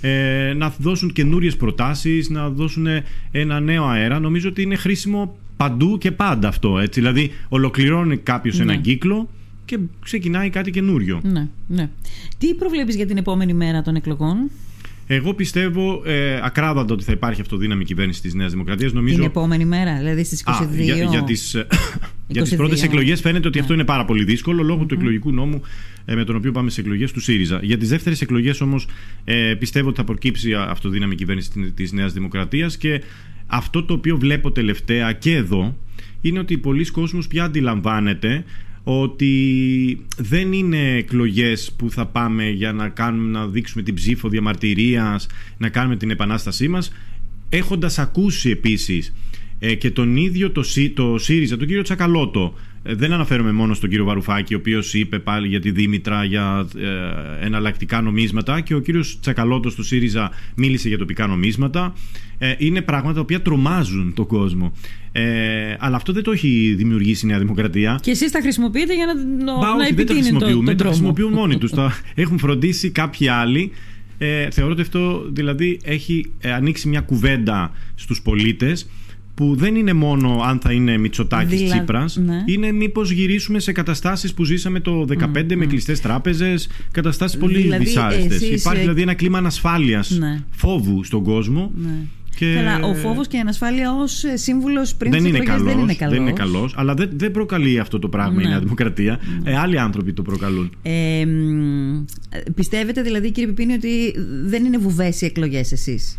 Ε, 0.00 0.52
να 0.56 0.74
δώσουν 0.78 1.12
καινούριες 1.12 1.56
προτάσεις, 1.56 2.28
να 2.28 2.48
δώσουν 2.48 2.86
ένα 3.30 3.60
νέο 3.60 3.84
αέρα. 3.84 4.18
Νομίζω 4.18 4.48
ότι 4.48 4.62
είναι 4.62 4.76
χρήσιμο 4.76 5.36
παντού 5.56 5.98
και 5.98 6.10
πάντα 6.10 6.48
αυτό. 6.48 6.78
Έτσι. 6.78 7.00
Δηλαδή 7.00 7.30
ολοκληρώνει 7.48 8.16
κάποιος 8.16 8.60
έναν 8.60 8.80
κύκλο 8.80 9.28
και 9.64 9.78
ξεκινάει 10.00 10.50
κάτι 10.50 10.70
καινούριο. 10.70 11.20
Ναι, 11.22 11.48
ναι. 11.66 11.88
Τι 12.38 12.54
προβλέπεις 12.54 12.96
για 12.96 13.06
την 13.06 13.16
επόμενη 13.16 13.54
μέρα 13.54 13.82
των 13.82 13.94
εκλογών; 13.94 14.50
Εγώ 15.06 15.34
πιστεύω 15.34 16.02
ε, 16.04 16.40
ακράδαντα 16.42 16.94
ότι 16.94 17.04
θα 17.04 17.12
υπάρχει 17.12 17.40
αυτοδύναμη 17.40 17.84
κυβέρνηση 17.84 18.20
της 18.20 18.34
Νέας 18.34 18.50
Δημοκρατίας. 18.50 18.92
Νομίζω... 18.92 19.14
Την 19.14 19.24
επόμενη 19.24 19.64
μέρα, 19.64 19.98
δηλαδή 19.98 20.24
στις 20.24 20.44
22. 20.46 20.50
Α, 20.50 20.82
για, 20.82 20.94
για 20.94 21.22
τις, 21.22 21.56
για 22.26 22.42
τις 22.42 22.56
πρώτες 22.56 22.82
εκλογές 22.82 23.20
φαίνεται 23.20 23.46
ότι 23.48 23.56
ναι. 23.56 23.62
αυτό 23.62 23.74
είναι 23.74 23.84
πάρα 23.84 24.04
πολύ 24.04 24.24
δύσκολο 24.24 24.62
λόγω 24.62 24.84
του 24.84 24.94
εκλογικού 24.94 25.32
νόμου 25.32 25.62
ε, 26.04 26.14
με 26.14 26.24
τον 26.24 26.36
οποίο 26.36 26.52
πάμε 26.52 26.70
σε 26.70 26.80
εκλογές 26.80 27.12
του 27.12 27.20
ΣΥΡΙΖΑ. 27.20 27.60
Για 27.62 27.78
τις 27.78 27.88
δεύτερες 27.88 28.20
εκλογές 28.20 28.60
όμως 28.60 28.86
ε, 29.24 29.54
πιστεύω 29.54 29.88
ότι 29.88 29.96
θα 29.96 30.04
προκύψει 30.04 30.54
αυτοδύναμη 30.54 31.14
κυβέρνηση 31.14 31.50
της 31.74 31.92
Νέας 31.92 32.12
Δημοκρατίας 32.12 32.76
και 32.76 33.02
αυτό 33.46 33.84
το 33.84 33.94
οποίο 33.94 34.16
βλέπω 34.16 34.52
τελευταία 34.52 35.12
και 35.12 35.34
εδώ 35.34 35.76
είναι 36.20 36.38
ότι 36.38 36.58
πολλοί 36.58 36.90
κόσμος 36.90 37.26
πια 37.26 37.44
αντιλαμβάνεται 37.44 38.44
ότι 38.84 40.06
δεν 40.16 40.52
είναι 40.52 40.96
εκλογές 40.96 41.72
που 41.76 41.90
θα 41.90 42.06
πάμε 42.06 42.48
για 42.48 42.72
να, 42.72 42.88
κάνουμε, 42.88 43.38
να 43.38 43.46
δείξουμε 43.46 43.82
την 43.82 43.94
ψήφο 43.94 44.28
διαμαρτυρίας, 44.28 45.26
να 45.58 45.68
κάνουμε 45.68 45.96
την 45.96 46.10
επανάστασή 46.10 46.68
μας, 46.68 46.92
έχοντας 47.48 47.98
ακούσει 47.98 48.50
επίσης 48.50 49.12
ε, 49.58 49.74
και 49.74 49.90
τον 49.90 50.16
ίδιο 50.16 50.50
το, 50.50 50.62
το 50.94 51.18
ΣΥΡΙΖΑ, 51.18 51.56
τον 51.56 51.66
κύριο 51.66 51.82
Τσακαλώτο, 51.82 52.54
ε, 52.82 52.94
δεν 52.94 53.12
αναφέρομαι 53.12 53.52
μόνο 53.52 53.74
στον 53.74 53.88
κύριο 53.88 54.04
Βαρουφάκη, 54.04 54.54
ο 54.54 54.56
οποίος 54.56 54.94
είπε 54.94 55.18
πάλι 55.18 55.48
για 55.48 55.60
τη 55.60 55.70
Δήμητρα, 55.70 56.24
για 56.24 56.66
ε, 56.76 57.46
εναλλακτικά 57.46 58.00
νομίσματα 58.00 58.60
και 58.60 58.74
ο 58.74 58.78
κύριος 58.78 59.18
Τσακαλώτος 59.20 59.74
του 59.74 59.82
ΣΥΡΙΖΑ 59.82 60.30
μίλησε 60.54 60.88
για 60.88 60.98
τοπικά 60.98 61.26
νομίσματα. 61.26 61.94
Ε, 62.38 62.54
είναι 62.58 62.82
πράγματα 62.82 63.14
τα 63.14 63.20
οποία 63.20 63.42
τρομάζουν 63.42 64.14
τον 64.14 64.26
κόσμο. 64.26 64.72
Ε, 65.12 65.76
αλλά 65.78 65.96
αυτό 65.96 66.12
δεν 66.12 66.22
το 66.22 66.30
έχει 66.30 66.74
δημιουργήσει 66.76 67.26
η 67.26 67.28
Νέα 67.28 67.38
Δημοκρατία. 67.38 67.98
Και 68.02 68.10
εσείς 68.10 68.30
τα 68.30 68.40
χρησιμοποιείτε 68.40 68.94
για 68.94 69.06
να, 69.06 69.14
Μπα, 69.58 69.76
να 69.76 69.88
δεν 69.94 70.06
τα 70.06 70.14
χρησιμοποιούμε, 70.14 70.74
το, 70.74 70.82
τα 70.82 70.88
χρησιμοποιούν 70.88 71.32
μόνοι 71.40 71.58
τους. 71.58 71.70
τα 71.70 71.98
έχουν 72.14 72.38
φροντίσει 72.38 72.90
κάποιοι 72.90 73.28
άλλοι. 73.28 73.70
Ε, 74.18 74.50
θεωρώ 74.50 74.72
ότι 74.72 74.80
αυτό 74.80 75.28
δηλαδή 75.32 75.80
έχει 75.84 76.32
ανοίξει 76.56 76.88
μια 76.88 77.00
κουβέντα 77.00 77.72
στους 77.94 78.22
πολίτες 78.22 78.88
που 79.34 79.54
δεν 79.56 79.74
είναι 79.74 79.92
μόνο 79.92 80.40
αν 80.44 80.58
θα 80.58 80.72
είναι 80.72 80.98
Μητσοτάκης 80.98 81.60
Δηλα... 81.60 81.74
Τσίπρας 81.74 82.16
ναι. 82.16 82.42
είναι 82.46 82.72
μήπως 82.72 83.10
γυρίσουμε 83.10 83.58
σε 83.58 83.72
καταστάσεις 83.72 84.34
που 84.34 84.44
ζήσαμε 84.44 84.80
το 84.80 85.04
2015 85.08 85.54
με 85.56 85.66
κλειστές 85.66 86.00
τράπεζες 86.00 86.68
καταστάσεις 86.90 87.38
πολύ 87.38 87.60
δηλαδή, 87.60 87.84
δυσάρεστες 87.84 88.40
υπάρχει 88.40 88.80
δηλαδή 88.80 89.02
ένα 89.02 89.14
κλίμα 89.14 89.38
ανασφάλειας 89.38 90.10
ναι. 90.10 90.42
φόβου 90.50 91.04
στον 91.04 91.22
κόσμο 91.22 91.72
ναι. 91.74 92.06
Και... 92.36 92.54
Καλά, 92.54 92.86
ο 92.86 92.94
φόβος 92.94 93.28
και 93.28 93.36
η 93.36 93.40
ανασφάλεια 93.40 93.92
ως 93.92 94.24
σύμβουλος 94.34 94.94
πριν 94.94 95.12
δεν, 95.12 95.24
είναι 95.24 95.38
καλός, 95.38 95.62
δεν 95.62 95.78
είναι 95.78 95.94
καλό. 95.94 96.12
Δεν 96.12 96.20
είναι 96.20 96.32
καλός, 96.32 96.74
αλλά 96.76 96.94
δεν, 96.94 97.10
δεν 97.12 97.30
προκαλεί 97.30 97.78
αυτό 97.78 97.98
το 97.98 98.08
πράγμα 98.08 98.42
η 98.42 98.46
Νέα 98.46 98.58
Δημοκρατία. 98.58 99.20
Ε, 99.44 99.56
άλλοι 99.56 99.78
άνθρωποι 99.78 100.12
το 100.12 100.22
προκαλούν. 100.22 100.70
Ε, 100.82 101.26
πιστεύετε 102.54 103.02
δηλαδή, 103.02 103.30
κύριε 103.30 103.48
Πιπίνη, 103.48 103.72
ότι 103.72 104.14
δεν 104.44 104.64
είναι 104.64 104.78
βουβές 104.78 105.20
οι 105.20 105.24
εκλογές 105.24 105.72
εσείς; 105.72 106.18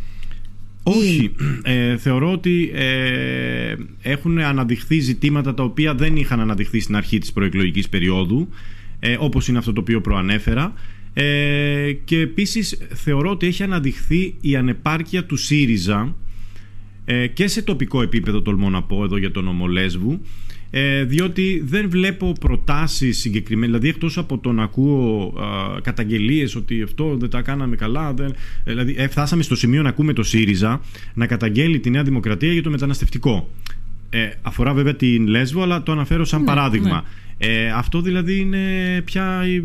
Όχι. 0.87 1.31
Ε, 1.63 1.97
θεωρώ 1.97 2.31
ότι 2.31 2.71
ε, 2.73 3.75
έχουν 4.01 4.39
αναδειχθεί 4.39 4.99
ζητήματα 4.99 5.53
τα 5.53 5.63
οποία 5.63 5.95
δεν 5.95 6.15
είχαν 6.15 6.39
αναδειχθεί 6.39 6.79
στην 6.79 6.95
αρχή 6.95 7.17
της 7.17 7.31
προεκλογικής 7.31 7.89
περίοδου 7.89 8.49
ε, 8.99 9.15
όπως 9.19 9.47
είναι 9.47 9.57
αυτό 9.57 9.73
το 9.73 9.81
οποίο 9.81 10.01
προανέφερα 10.01 10.73
ε, 11.13 11.91
και 12.03 12.19
επίσης 12.19 12.77
θεωρώ 12.93 13.29
ότι 13.29 13.47
έχει 13.47 13.63
αναδειχθεί 13.63 14.35
η 14.41 14.55
ανεπάρκεια 14.55 15.25
του 15.25 15.35
ΣΥΡΙΖΑ 15.35 16.15
ε, 17.05 17.27
και 17.27 17.47
σε 17.47 17.61
τοπικό 17.61 18.01
επίπεδο 18.01 18.41
τολμώ 18.41 18.69
να 18.69 18.83
πω 18.83 19.03
εδώ 19.03 19.17
για 19.17 19.31
τον 19.31 19.47
Ομολέσβου 19.47 20.21
ε, 20.77 21.03
διότι 21.03 21.63
δεν 21.65 21.89
βλέπω 21.89 22.33
προτάσεις 22.39 23.19
συγκεκριμένες. 23.19 23.69
Δηλαδή 23.69 23.89
εκτός 23.89 24.17
από 24.17 24.37
το 24.37 24.51
να 24.51 24.63
ακούω 24.63 25.33
α, 25.39 25.81
καταγγελίες 25.81 26.55
ότι 26.55 26.81
αυτό 26.81 27.17
δεν 27.17 27.29
τα 27.29 27.41
κάναμε 27.41 27.75
καλά 27.75 28.13
δεν, 28.13 28.35
ε, 28.63 28.71
δηλαδή 28.71 28.95
ε, 28.97 29.07
φτάσαμε 29.07 29.43
στο 29.43 29.55
σημείο 29.55 29.81
να 29.81 29.89
ακούμε 29.89 30.13
το 30.13 30.23
ΣΥΡΙΖΑ 30.23 30.81
να 31.13 31.27
καταγγέλει 31.27 31.79
τη 31.79 31.89
Νέα 31.89 32.03
Δημοκρατία 32.03 32.51
για 32.51 32.63
το 32.63 32.69
μεταναστευτικό. 32.69 33.49
Ε, 34.09 34.29
αφορά 34.41 34.73
βέβαια 34.73 34.95
την 34.95 35.27
Λέσβο 35.27 35.61
αλλά 35.61 35.83
το 35.83 35.91
αναφέρω 35.91 36.25
σαν 36.25 36.39
ναι, 36.39 36.45
παράδειγμα. 36.45 36.89
ναι. 36.89 37.01
Ε, 37.37 37.69
αυτό 37.69 38.01
δηλαδή 38.01 38.39
είναι 38.39 38.61
πια 39.05 39.43
η 39.47 39.61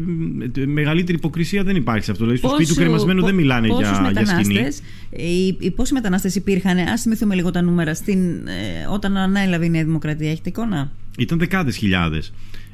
μεγαλύτερη 0.67 1.19
υποκρισία 1.19 1.63
δεν 1.63 1.77
υπάρχει 1.77 2.05
σε 2.05 2.11
αυτό. 2.11 2.25
Δηλαδή 2.25 2.41
στο 2.43 2.55
σπίτι 2.55 2.69
του 2.69 2.75
κρεμασμένου 2.75 3.25
δεν 3.25 3.35
μιλάνε 3.35 3.67
για, 3.67 4.11
για 4.13 4.27
σκηνή. 4.27 4.67
Οι, 5.11 5.57
οι, 5.59 5.71
πόσοι 5.71 5.93
μετανάστες 5.93 6.35
υπήρχαν, 6.35 6.79
ας 6.79 7.03
θυμηθούμε 7.03 7.35
λίγο 7.35 7.51
τα 7.51 7.63
νούμερα, 7.63 7.95
στην, 7.95 8.47
ε, 8.47 8.87
όταν 8.91 9.17
ανέλαβε 9.17 9.65
η 9.65 9.71
Νέα 9.71 9.85
Δημοκρατία, 9.85 10.31
έχετε 10.31 10.49
εικόνα; 10.49 10.93
Ήταν 11.19 11.39
δεκάδες 11.39 11.77
χιλιάδες. 11.77 12.33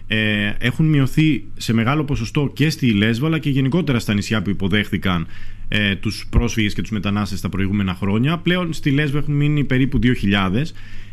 Ε, 0.09 0.53
έχουν 0.59 0.87
μειωθεί 0.87 1.45
σε 1.57 1.73
μεγάλο 1.73 2.05
ποσοστό 2.05 2.51
και 2.55 2.71
στη 2.71 2.93
Λέσβο 2.93 3.27
αλλά 3.27 3.39
και 3.39 3.51
γενικότερα 3.51 3.99
στα 3.99 4.15
νησιά 4.15 4.43
που 4.43 4.51
υποδέχθηκαν 4.51 5.27
ε, 5.69 5.97
τους 5.97 6.27
πρόσφυγες 6.31 6.75
και 6.75 6.81
τους 6.81 6.91
μετανάστες 6.91 7.41
τα 7.41 7.49
προηγούμενα 7.49 7.95
χρόνια. 7.95 8.39
Πλέον 8.39 8.73
στη 8.73 8.91
Λέσβο 8.91 9.19
έχουν 9.19 9.35
μείνει 9.35 9.65
περίπου 9.65 9.99
2.000 10.03 10.63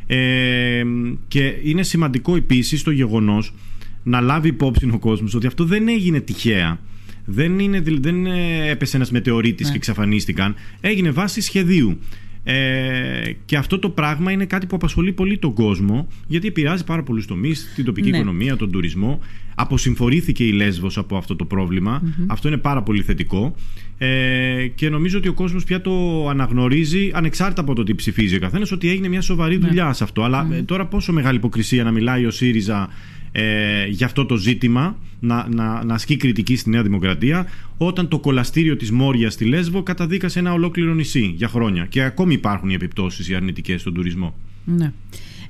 ε, 0.08 0.84
και 1.28 1.54
είναι 1.64 1.84
σημαντικό 1.84 2.36
επίσης 2.36 2.84
το 2.84 2.92
γεγονός 2.92 3.54
να 4.04 4.22
λάβει 4.22 4.48
υπόψη 4.48 4.90
ο 4.94 5.00
κόσμος 5.00 5.34
ότι 5.34 5.48
αυτό 5.48 5.64
δεν 5.66 5.88
έγινε 5.88 6.20
τυχαία. 6.20 6.80
Δεν, 7.26 7.60
είναι, 7.60 7.82
δεν 7.82 8.26
έπεσε 8.70 8.96
ένας 8.96 9.12
μετεωρίτης 9.12 9.66
ναι. 9.66 9.72
και 9.72 9.78
εξαφανίστηκαν. 9.78 10.56
Έγινε 10.82 11.12
βάση 11.12 11.42
σχεδίου. 11.42 12.00
Ε, 12.46 13.32
και 13.46 13.58
αυτό 13.58 13.80
το 13.80 13.90
πράγμα 13.90 14.32
είναι 14.32 14.46
κάτι 14.46 14.66
που 14.66 14.76
απασχολεί 14.76 15.12
πολύ 15.12 15.38
τον 15.38 15.54
κόσμο 15.54 16.08
γιατί 16.28 16.48
επηρεάζει 16.48 16.84
πάρα 16.84 17.04
πολλούς 17.04 17.26
τομείς, 17.26 17.72
την 17.76 17.86
τοπική 17.86 18.10
ναι. 18.10 18.18
οικονομία, 18.18 18.56
τον 18.56 18.72
τουρισμό. 18.72 19.20
Αποσυμφορήθηκε 19.56 20.44
η 20.44 20.52
Λέσβος 20.52 20.98
από 20.98 21.18
αυτό 21.18 21.36
το 21.36 21.46
προβλημα 21.46 22.02
Αυτό 22.28 22.48
είναι 22.48 22.58
πάρα 22.58 22.84
πολύ 22.84 23.02
θετικό. 23.02 23.56
Ε, 23.98 24.68
και 24.76 24.90
νομίζω 24.90 25.18
ότι 25.18 25.28
ο 25.28 25.34
κόσμος 25.34 25.64
πια 25.64 25.82
το 25.82 26.28
αναγνωρίζει 26.30 27.12
ανεξάρτητα 27.14 27.62
από 27.62 27.76
το 27.76 27.84
τι 27.84 27.96
ψηφίζει 27.96 28.36
ο 28.36 28.40
καθένας 28.40 28.72
ότι 28.72 28.90
έγινε 28.90 29.08
μια 29.08 29.22
σοβαρή 29.22 29.58
ναι. 29.58 29.68
δουλειά 29.68 29.94
σε 29.94 30.04
αυτό. 30.04 30.24
Αλλά 30.24 30.48
ε, 30.52 30.62
τώρα 30.62 30.86
πόσο 30.86 31.14
μεγάλη 31.14 31.38
υποκρισία 31.38 31.84
να 31.84 31.92
μιλάει 31.92 32.26
ο 32.26 32.32
ΣΥΡΙΖΑ 32.32 32.90
ε, 33.36 33.86
για 33.86 34.06
αυτό 34.06 34.26
το 34.26 34.36
ζήτημα, 34.36 34.98
να, 35.20 35.48
να, 35.50 35.84
να 35.84 35.94
ασκεί 35.94 36.18
κριτική 36.18 36.56
στη 36.56 36.70
Νέα 36.70 36.84
Δημοκρατία, 36.84 37.46
όταν 37.78 38.08
το 38.08 38.20
κολαστήριο 38.20 38.76
της 38.76 38.92
Μόρια 38.92 39.30
στη 39.30 39.46
Λέσβο 39.46 39.84
καταδίκασε 39.84 40.40
ένα 40.40 40.54
ολόκληρο 40.54 40.94
νησί 40.94 41.34
για 41.36 41.48
χρόνια. 41.48 41.86
Και 41.86 42.04
ακόμη 42.04 42.34
υπάρχουν 42.34 42.70
οι 42.70 42.74
επιπτώσεις 42.74 43.30
οι 43.30 43.36
αρνητικές 43.36 43.82
στον 43.82 43.94
τουρισμό. 43.94 44.36
Ναι. 44.66 44.92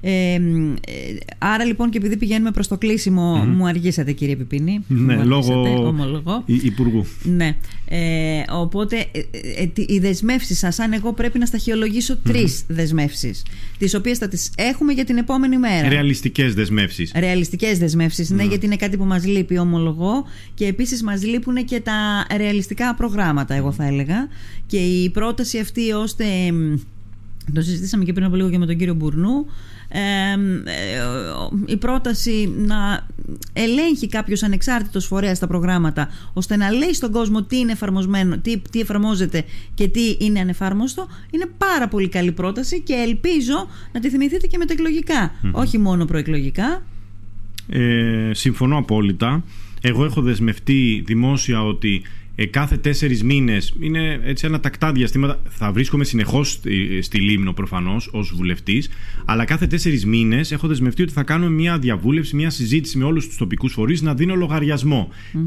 Ε, 0.05 0.39
άρα 1.37 1.65
λοιπόν 1.65 1.89
και 1.89 1.97
επειδή 1.97 2.17
πηγαίνουμε 2.17 2.51
προς 2.51 2.67
το 2.67 2.77
κλείσιμο 2.77 3.41
mm-hmm. 3.41 3.55
μου 3.55 3.67
αργήσατε 3.67 4.11
κύριε 4.11 4.35
Πιπίνη. 4.35 4.83
Ναι, 4.87 5.15
μου 5.15 5.23
λόγω 5.25 5.87
ομολογώ. 5.87 6.43
υπουργού. 6.45 7.05
Ναι, 7.23 7.55
ε, 7.85 8.43
οπότε 8.51 9.05
ε, 9.11 9.19
ε, 9.63 9.69
οι 9.75 9.99
δεσμεύσεις 9.99 10.57
σας 10.57 10.79
αν 10.79 10.93
εγώ 10.93 11.13
πρέπει 11.13 11.39
να 11.39 11.45
σταχυολογήσω 11.45 12.13
mm-hmm. 12.13 12.29
τρεις 12.29 12.63
δεσμεύσεις 12.67 13.45
τις 13.77 13.93
οποίες 13.93 14.17
θα 14.17 14.27
τις 14.27 14.51
έχουμε 14.55 14.93
για 14.93 15.05
την 15.05 15.17
επόμενη 15.17 15.57
μέρα. 15.57 15.89
Ρεαλιστικές 15.89 16.53
δεσμεύσεις. 16.53 17.11
Ρεαλιστικές 17.15 17.77
δεσμεύσεις, 17.77 18.29
ναι, 18.29 18.35
ναι 18.35 18.43
γιατί 18.43 18.65
είναι 18.65 18.75
κάτι 18.75 18.97
που 18.97 19.05
μας 19.05 19.25
λείπει 19.25 19.57
ομολογώ 19.57 20.25
και 20.53 20.65
επίσης 20.65 21.03
μας 21.03 21.23
λείπουν 21.23 21.65
και 21.65 21.79
τα 21.79 22.25
ρεαλιστικά 22.37 22.95
προγράμματα 22.95 23.53
εγώ 23.53 23.71
θα 23.71 23.85
έλεγα. 23.85 24.27
Και 24.65 24.77
η 24.77 25.09
πρόταση 25.09 25.59
αυτή 25.59 25.91
ώστε 25.91 26.25
το 27.53 27.61
συζητήσαμε 27.61 28.03
και 28.03 28.13
πριν 28.13 28.25
από 28.25 28.35
λίγο 28.35 28.49
και 28.49 28.57
με 28.57 28.65
τον 28.65 28.77
κύριο 28.77 28.93
Μπουρνού. 28.93 29.45
Ε, 29.87 29.99
η 31.65 31.77
πρόταση 31.77 32.53
να 32.57 33.07
ελέγχει 33.53 34.07
κάποιος 34.07 34.43
ανεξάρτητος 34.43 35.05
φορέας 35.05 35.39
τα 35.39 35.47
προγράμματα 35.47 36.09
ώστε 36.33 36.55
να 36.55 36.71
λέει 36.71 36.93
στον 36.93 37.11
κόσμο 37.11 37.43
τι 37.43 37.57
είναι 37.57 37.71
εφαρμοσμένο, 37.71 38.37
τι, 38.37 38.61
τι 38.71 38.79
εφαρμόζεται 38.79 39.43
και 39.73 39.87
τι 39.87 40.17
είναι 40.19 40.39
ανεφάρμοστο 40.39 41.07
είναι 41.31 41.45
πάρα 41.57 41.87
πολύ 41.87 42.09
καλή 42.09 42.31
πρόταση 42.31 42.81
και 42.81 42.93
ελπίζω 42.93 43.67
να 43.91 43.99
τη 43.99 44.09
θυμηθείτε 44.09 44.47
και 44.47 44.57
μεταεκλογικά 44.57 45.31
όχι 45.51 45.77
μόνο 45.77 46.05
προεκλογικά. 46.05 46.83
Ε, 47.69 48.31
Συμφωνώ 48.33 48.77
απόλυτα. 48.77 49.43
Εγώ 49.81 50.05
έχω 50.05 50.21
δεσμευτεί 50.21 51.03
δημόσια 51.05 51.63
ότι 51.63 52.01
ε, 52.35 52.45
κάθε 52.45 52.77
τέσσερις 52.77 53.23
μήνες, 53.23 53.73
είναι 53.79 54.19
έτσι 54.23 54.45
ένα 54.45 54.59
τακτά 54.59 54.91
διαστήματα. 54.91 55.39
Θα 55.49 55.71
βρίσκομαι 55.71 56.03
συνεχώς 56.03 56.49
στη, 56.49 57.01
στη 57.01 57.17
Λίμνο 57.17 57.53
προφανώς 57.53 58.09
ως 58.11 58.33
βουλευτής, 58.35 58.89
αλλά 59.25 59.45
κάθε 59.45 59.67
τέσσερις 59.67 60.05
μήνες 60.05 60.51
έχω 60.51 60.67
δεσμευτεί 60.67 61.01
ότι 61.01 61.11
θα 61.11 61.23
κάνουμε 61.23 61.51
μια 61.51 61.77
διαβούλευση, 61.79 62.35
μια 62.35 62.49
συζήτηση 62.49 62.97
με 62.97 63.03
όλους 63.03 63.27
τους 63.27 63.37
τοπικούς 63.37 63.73
φορείς 63.73 64.01
να 64.01 64.13
δίνω 64.13 64.35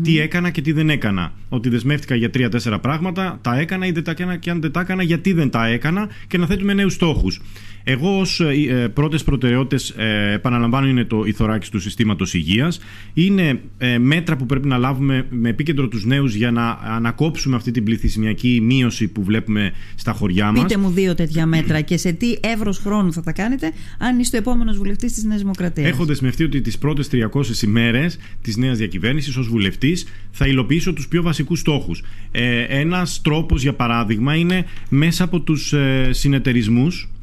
Τι 0.02 0.18
έκανα 0.18 0.50
και 0.50 0.60
τι 0.60 0.72
δεν 0.72 0.90
έκανα. 0.90 1.32
Ότι 1.48 1.68
δεσμεύτηκα 1.68 2.14
για 2.14 2.30
τρία-τέσσερα 2.30 2.78
πράγματα, 2.78 3.38
τα 3.42 3.58
έκανα 3.58 3.86
ή 3.86 3.90
δεν 3.90 4.04
τα 4.04 4.10
έκανα 4.10 4.36
και 4.36 4.50
αν 4.50 4.60
δεν 4.60 4.72
τα 4.72 4.80
έκανα, 4.80 5.02
γιατί 5.02 5.32
δεν 5.32 5.50
τα 5.50 5.66
έκανα 5.66 6.08
και 6.26 6.38
να 6.38 6.46
θέτουμε 6.46 6.74
νέους 6.74 6.92
στόχους. 6.92 7.40
Εγώ 7.88 8.18
ως 8.18 8.40
ε, 8.40 8.52
ε 8.68 8.88
πρώτες 8.88 9.24
προτεραιότητες, 9.24 9.90
ε, 9.90 10.32
επαναλαμβάνω, 10.32 10.88
είναι 10.88 11.04
το 11.04 11.24
ηθοράκι 11.24 11.70
του 11.70 11.80
συστήματος 11.80 12.34
υγείας. 12.34 12.80
Είναι 13.14 13.60
ε, 13.78 13.98
μέτρα 13.98 14.36
που 14.36 14.46
πρέπει 14.46 14.68
να 14.68 14.78
λάβουμε 14.78 15.26
με 15.30 15.48
επίκεντρο 15.48 15.88
τους 15.88 16.04
νέους 16.04 16.34
για 16.34 16.50
να 16.50 16.78
ανακόψουμε 16.84 17.56
αυτή 17.56 17.70
την 17.70 17.84
πληθυσμιακή 17.84 18.60
μείωση 18.62 19.08
που 19.08 19.22
βλέπουμε 19.22 19.72
στα 19.94 20.12
χωριά 20.12 20.52
μας. 20.52 20.62
Πείτε 20.62 20.76
μου 20.76 20.90
δύο 20.90 21.14
τέτοια 21.14 21.46
μέτρα 21.46 21.80
και 21.80 21.96
σε 21.96 22.12
τι 22.12 22.34
εύρος 22.40 22.78
χρόνου 22.78 23.12
θα 23.12 23.20
τα 23.20 23.32
κάνετε, 23.32 23.72
αν 23.98 24.18
είστε 24.18 24.36
ο 24.36 24.40
επόμενος 24.40 24.76
βουλευτής 24.76 25.12
της 25.12 25.24
Νέας 25.24 25.40
Δημοκρατίας. 25.40 25.88
Έχω 25.88 26.04
δεσμευτεί 26.04 26.44
ότι 26.44 26.60
τις 26.60 26.78
πρώτες 26.78 27.08
300 27.08 27.62
ημέρες 27.62 28.18
της 28.42 28.56
νέας 28.56 28.78
διακυβέρνησης 28.78 29.36
ως 29.36 29.48
βουλευτής 29.48 30.06
θα 30.30 30.46
υλοποιήσω 30.46 30.92
τους 30.92 31.08
πιο 31.08 31.22
βασικούς 31.22 31.60
στόχους. 31.60 32.02
Ε, 32.30 32.60
Ένας 32.60 33.20
τρόπος, 33.22 33.62
για 33.62 33.72
παράδειγμα, 33.72 34.34
είναι 34.34 34.64
μέσα 34.88 35.24
από 35.24 35.40
τους 35.40 35.72
ε, 35.72 36.08
συνεταιρισμούς 36.10 37.02
ε, 37.02 37.15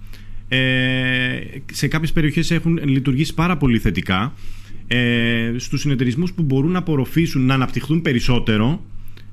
σε 1.71 1.87
κάποιες 1.87 2.11
περιοχές 2.11 2.51
έχουν 2.51 2.79
λειτουργήσει 2.83 3.33
πάρα 3.33 3.57
πολύ 3.57 3.79
θετικά 3.79 4.33
ε, 4.87 5.53
στους 5.57 5.81
συνεταιρισμούς 5.81 6.33
που 6.33 6.43
μπορούν 6.43 6.71
να 6.71 6.77
απορροφήσουν, 6.77 7.45
να 7.45 7.53
αναπτυχθούν 7.53 8.01
περισσότερο 8.01 8.81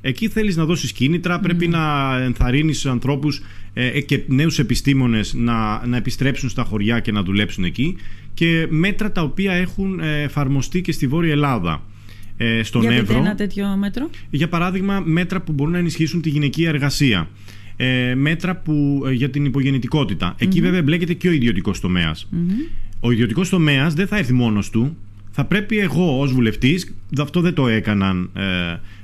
Εκεί 0.03 0.29
θέλεις 0.29 0.57
να 0.57 0.65
δώσεις 0.65 0.93
κίνητρα, 0.93 1.41
πρέπει 1.41 1.69
να 1.69 2.17
ενθαρρύνεις 2.21 2.87
ανθρώπους 2.87 3.43
ε, 3.73 4.01
και 4.01 4.23
νέους 4.27 4.59
επιστήμονες 4.59 5.35
να, 5.35 5.87
να 5.87 5.97
επιστρέψουν 5.97 6.49
στα 6.49 6.65
χωριά 6.65 7.01
και 7.01 7.13
να 7.13 7.23
δουλέψουν 7.23 7.65
εκεί 7.65 7.97
και 8.35 8.67
μέτρα 8.69 9.13
τα 9.13 9.23
οποία 9.23 9.53
έχουν 9.53 10.01
ε, 10.01 10.23
εφαρμοστεί 10.23 10.81
και 10.81 10.93
στη 10.93 11.07
Βόρεια 11.07 11.33
Ελλάδα. 11.33 11.83
Ε, 12.37 12.63
στον 12.63 12.81
Για 12.81 12.91
Εύρο. 12.91 13.19
ένα 13.19 13.35
τέτοιο 13.35 13.77
μέτρο. 13.77 14.11
Για 14.31 14.49
παράδειγμα, 14.49 15.01
μέτρα 15.01 15.41
που 15.41 15.53
μπορούν 15.53 15.73
να 15.73 15.79
ενισχύσουν 15.79 16.21
τη 16.21 16.29
γυναικεία 16.29 16.69
εργασία 16.69 17.29
ε, 17.83 18.15
μέτρα 18.15 18.57
που, 18.57 19.03
ε, 19.07 19.13
για 19.13 19.31
την 19.31 19.45
υπογεννητικότητα. 19.45 20.35
Εκεί 20.39 20.61
βέβαια 20.61 20.83
μπλέκεται 20.83 21.15
και 21.15 21.29
ο 21.29 21.33
ιδιωτικός 21.33 21.81
Ο 23.01 23.11
ιδιωτικός 23.11 23.49
τομέας 23.49 23.95
δεν 23.95 24.07
θα 24.07 24.17
έρθει 24.17 24.33
μόνος 24.33 24.71
του. 24.71 24.97
Θα 25.31 25.45
πρέπει 25.45 25.79
εγώ 25.79 26.21
ως 26.21 26.33
βουλευτής, 26.33 26.95
αυτό 27.23 27.41
δεν 27.41 27.55
το 27.55 27.69
έκαναν 27.69 28.31
ε, 28.35 28.43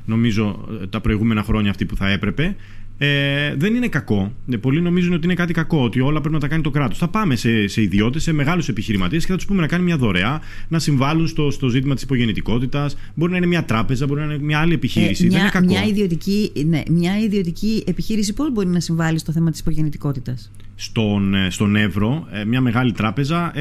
νομίζω 0.04 0.68
τα 0.90 1.00
προηγούμενα 1.00 1.42
χρόνια 1.42 1.70
αυτοί 1.70 1.84
που 1.84 1.96
θα 1.96 2.10
έπρεπε, 2.10 2.56
ε, 2.98 3.54
δεν 3.56 3.74
είναι 3.74 3.88
κακό. 3.88 4.32
Ε, 4.50 4.56
πολλοί 4.56 4.80
νομίζουν 4.80 5.12
ότι 5.12 5.24
είναι 5.24 5.34
κάτι 5.34 5.52
κακό, 5.52 5.82
ότι 5.82 6.00
όλα 6.00 6.20
πρέπει 6.20 6.34
να 6.34 6.40
τα 6.40 6.48
κάνει 6.48 6.62
το 6.62 6.70
κράτος. 6.70 6.98
Θα 6.98 7.08
πάμε 7.08 7.36
σε, 7.36 7.66
σε 7.66 7.82
ιδιώτες, 7.82 8.22
σε 8.22 8.32
μεγάλους 8.32 8.68
επιχειρηματίες 8.68 9.24
και 9.24 9.30
θα 9.30 9.36
τους 9.36 9.46
πούμε 9.46 9.60
να 9.60 9.66
κάνει 9.66 9.84
μια 9.84 9.96
δωρεά, 9.96 10.40
να 10.68 10.78
συμβάλλουν 10.78 11.26
στο, 11.26 11.50
στο 11.50 11.68
ζήτημα 11.68 11.94
της 11.94 12.02
υπογεννητικότητας. 12.02 12.96
Μπορεί 13.14 13.30
να 13.30 13.36
είναι 13.36 13.46
μια 13.46 13.64
τράπεζα, 13.64 14.06
μπορεί 14.06 14.20
να 14.20 14.26
είναι 14.26 14.44
μια 14.44 14.58
άλλη 14.58 14.74
επιχείρηση. 14.74 15.24
Ε, 15.24 15.26
μια, 15.26 15.36
δεν 15.36 15.40
είναι 15.40 15.50
κακό. 15.50 15.66
Μια 15.66 15.84
ιδιωτική, 15.84 16.52
ναι, 16.66 16.82
μια 16.90 17.18
ιδιωτική 17.18 17.84
επιχείρηση 17.86 18.32
πώς 18.32 18.52
μπορεί 18.52 18.68
να 18.68 18.80
συμβάλλει 18.80 19.18
στο 19.18 19.32
θέμα 19.32 19.50
της 19.50 19.60
υπογεννητικότητας; 19.60 20.50
Στον, 20.74 21.34
ε, 21.34 21.50
στον 21.50 21.76
Εύρο, 21.76 22.26
ε, 22.32 22.44
μια 22.44 22.60
μεγάλη 22.60 22.92
τράπεζα 22.92 23.52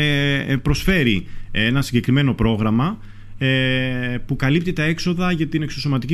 προσφέρει 0.61 1.25
ένα 1.51 1.81
συγκεκριμένο 1.81 2.33
πρόγραμμα 2.33 2.97
που 4.25 4.35
καλύπτει 4.35 4.73
τα 4.73 4.83
έξοδα 4.83 5.31
για 5.31 5.47
την 5.47 5.61
εξωσωματική 5.61 6.13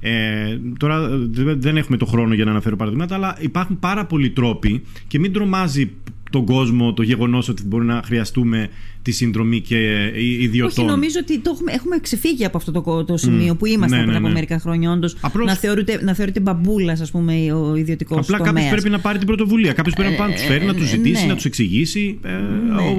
ε, 0.00 0.58
τώρα 0.78 1.08
δεν 1.36 1.76
έχουμε 1.76 1.96
το 1.96 2.06
χρόνο 2.06 2.34
για 2.34 2.44
να 2.44 2.50
αναφέρω 2.50 2.76
παραδείγματα, 2.76 3.14
αλλά 3.14 3.36
υπάρχουν 3.40 3.78
πάρα 3.78 4.04
πολλοί 4.04 4.30
τρόποι 4.30 4.82
και 5.06 5.18
μην 5.18 5.32
τρομάζει 5.32 5.90
τον 6.30 6.44
κόσμο 6.44 6.92
το 6.92 7.02
γεγονός 7.02 7.48
ότι 7.48 7.62
μπορεί 7.66 7.84
να 7.84 8.02
χρειαστούμε 8.04 8.68
τη 9.02 9.10
συνδρομή 9.10 9.60
και 9.60 10.10
ιδιωτών. 10.40 10.84
Όχι, 10.84 10.94
νομίζω 10.94 11.18
ότι 11.22 11.38
το 11.38 11.50
έχουμε, 11.54 11.72
έχουμε 11.72 11.98
ξεφύγει 11.98 12.44
από 12.44 12.56
αυτό 12.56 12.72
το, 12.72 13.04
το 13.04 13.16
σημείο 13.16 13.56
που 13.56 13.66
ήμασταν 13.66 13.98
ναι, 13.98 14.04
πριν 14.04 14.16
από 14.16 14.22
ναι, 14.22 14.28
ναι. 14.28 14.34
μερικά 14.34 14.58
χρόνια. 14.58 14.90
Όντως 14.90 15.16
να, 15.44 15.54
θεωρείται, 15.54 16.00
να 16.02 16.14
θεωρείται 16.14 16.40
μπαμπούλας, 16.40 17.00
ας 17.00 17.10
πούμε, 17.10 17.52
ο 17.52 17.76
ιδιωτικός 17.76 18.26
τομέα. 18.26 18.40
Απλά 18.40 18.52
κάποιος 18.52 18.70
πρέπει 18.70 18.90
να 18.90 18.98
πάρει 18.98 19.18
την 19.18 19.26
πρωτοβουλία. 19.26 19.72
Κάποιος 19.72 19.94
πρέπει 19.94 20.16
να 20.18 20.32
τους 20.32 20.42
φέρει, 20.42 20.64
να 20.64 20.74
τους 20.74 20.88
ζητήσει, 20.88 21.26
να 21.26 21.34
τους 21.34 21.44
εξηγήσει. 21.44 22.18
Ε, 22.24 22.30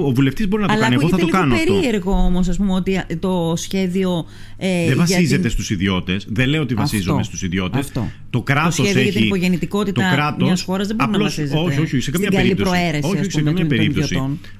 ο 0.00 0.06
ο 0.06 0.12
βουλευτής 0.12 0.48
μπορεί 0.48 0.62
να 0.62 0.68
το 0.68 0.80
κάνει. 0.80 0.94
Εγώ 0.94 1.08
θα 1.08 1.18
το 1.18 1.26
κάνω. 1.26 1.54
Είναι 1.54 1.64
περίεργο 1.64 2.12
όμως, 2.12 2.48
ας 2.48 2.56
πούμε, 2.56 2.72
ότι 2.72 3.04
το 3.18 3.54
σχέδιο. 3.56 4.26
Ε, 4.56 4.86
δεν 4.88 4.96
βασίζεται 4.96 5.48
στους 5.48 5.70
ιδιώτες. 5.70 6.26
Δεν 6.28 6.48
λέω 6.48 6.62
ότι 6.62 6.74
βασίζομαι 6.74 7.22
στους 7.22 7.42
ιδιώτες. 7.42 7.92
Το 8.30 8.42
κράτος 8.42 8.78
έχει. 8.78 8.82
Το 8.82 8.88
σχέδιο 8.88 9.02
για 9.02 9.12
την 9.12 9.24
υπογεννητικότητα 9.24 10.36
μιας 10.40 10.62
χώρας 10.62 10.86
δεν 10.86 10.96
μπορεί 10.96 11.10
να 11.10 11.18
βασίζεται. 11.18 11.58
Όχι, 11.58 11.80
όχι, 11.80 12.00
σε 12.00 12.10
καμία 12.10 12.30
περίπτωση. 12.30 12.70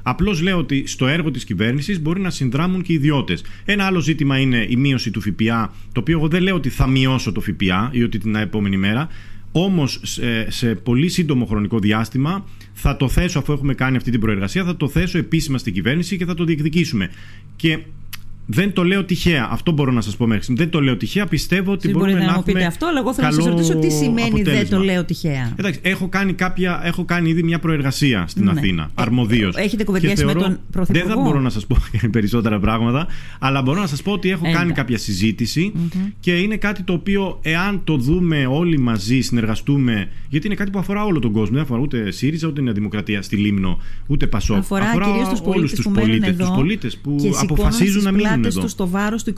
Απλώς 0.03 0.41
λέω 0.41 0.59
ότι 0.59 0.87
στο 0.87 1.07
έργο 1.07 1.31
της 1.31 1.45
κυβέρνησης 1.45 2.01
μπορεί 2.01 2.21
να 2.21 2.31
συνδράμουν 2.31 2.83
και 2.83 2.93
ιδιώτες. 2.93 3.45
Ένα 3.65 3.85
άλλο 3.85 4.01
ζήτημα 4.01 4.39
είναι 4.39 4.67
η 4.69 4.77
μείωση 4.77 5.11
του 5.11 5.21
ΦΠΑ, 5.21 5.75
το 5.93 6.01
οποίο 6.01 6.19
εγώ 6.19 6.29
δεν 6.29 6.43
λέω 6.43 6.55
ότι 6.55 6.69
θα 6.69 6.87
μειώσω 6.87 7.33
το 7.33 7.41
ΦΠΑ 7.41 7.91
ή 7.93 8.03
ότι 8.03 8.19
την 8.19 8.35
επόμενη 8.35 8.77
μέρα. 8.77 9.09
Όμως 9.53 10.01
σε, 10.03 10.51
σε 10.51 10.75
πολύ 10.75 11.09
σύντομο 11.09 11.45
χρονικό 11.45 11.79
διάστημα 11.79 12.45
θα 12.73 12.97
το 12.97 13.09
θέσω, 13.09 13.39
αφού 13.39 13.53
έχουμε 13.53 13.75
κάνει 13.75 13.97
αυτή 13.97 14.11
την 14.11 14.21
προεργασία, 14.21 14.65
θα 14.65 14.77
το 14.77 14.89
θέσω 14.89 15.19
επίσημα 15.19 15.59
στην 15.59 15.73
κυβέρνηση 15.73 16.17
και 16.17 16.25
θα 16.25 16.35
το 16.35 16.45
διεκδικήσουμε. 16.45 17.11
Και 17.57 17.79
δεν 18.47 18.73
το 18.73 18.85
λέω 18.85 19.05
τυχαία. 19.05 19.49
Αυτό 19.51 19.73
μπορώ 19.73 19.93
να 19.93 20.01
σας 20.01 20.17
πω 20.17 20.27
μέχρι 20.27 20.43
στιγμή. 20.43 20.63
Δεν 20.63 20.71
το 20.71 20.81
λέω 20.81 20.97
τυχαία. 20.97 21.27
Πιστεύω 21.27 21.73
ότι 21.73 21.91
μπορούμε 21.91 22.13
να, 22.13 22.25
να 22.25 22.33
μου 22.33 22.43
πείτε 22.43 22.65
αυτό, 22.65 22.87
αλλά 22.87 22.99
εγώ 22.99 23.15
θέλω 23.15 23.27
να 23.27 23.33
σας 23.33 23.47
ρωτήσω 23.47 23.77
τι 23.77 23.91
σημαίνει 23.91 24.43
δεν 24.43 24.69
το 24.69 24.79
λέω 24.79 25.05
τυχαία. 25.05 25.53
Εντάξει, 25.57 25.81
έχω 25.83 26.09
κάνει, 26.09 26.33
κάποια, 26.33 26.81
έχω 26.85 27.05
κάνει 27.05 27.29
ήδη 27.31 27.43
μια 27.43 27.59
προεργασία 27.59 28.25
στην 28.29 28.45
ναι. 28.45 28.51
Αθήνα, 28.51 28.91
αρμοδίως. 28.95 29.57
Έχετε 29.57 29.85
κουβεντιάσει 29.85 30.25
με 30.25 30.35
τον 30.35 30.59
Πρωθυπουργό. 30.71 31.07
Δεν 31.07 31.17
θα 31.17 31.23
μπορώ 31.23 31.41
να 31.41 31.51
σας 31.51 31.67
πω 31.67 31.77
περισσότερα 32.11 32.59
πράγματα, 32.59 33.07
αλλά 33.39 33.63
μπορώ 33.63 33.81
να 33.81 33.87
σας 33.87 34.03
πω 34.03 34.13
ότι 34.13 34.31
έχω 34.31 34.53
κάνει 34.53 34.73
κάποια 34.73 34.99
και 36.21 36.33
είναι 36.37 36.57
κάτι 36.57 36.83
το 36.83 36.93
οποίο, 36.93 37.39
εάν 37.43 37.81
το 37.85 37.97
δούμε 37.97 38.47
όλοι 38.47 38.79
μαζί, 38.79 39.21
συνεργαστούμε, 39.21 40.09
γιατί 40.29 40.47
είναι 40.47 40.55
κάτι 40.55 40.71
που 40.71 40.79
αφορά 40.79 41.05
όλο 41.05 41.19
τον 41.19 41.33
κόσμο. 41.33 41.55
Δεν 41.55 41.63
αφορά 41.63 41.81
ούτε 41.81 42.11
ΣΥΡΙΖΑ, 42.11 42.49
ούτε 42.49 42.61
Νέα 42.61 42.73
Δημοκρατία 42.73 43.23
στη 43.23 43.37
Λίμνο, 43.37 43.79
ούτε 44.07 44.27
Πασόκ. 44.27 44.57
Αφορά, 44.57 44.85
αφορά 44.85 45.07
όλους 45.45 45.73
τους 45.73 45.87
πολίτες 46.57 46.97
που, 46.97 47.15
που 47.15 47.31
αποφασίζουν 47.41 48.03
να 48.03 48.13
μείνουν 48.13 48.32
πλάτες 48.35 48.55
τους 48.55 48.71
στο 48.71 48.89
βάρος 48.89 49.25
του 49.25 49.35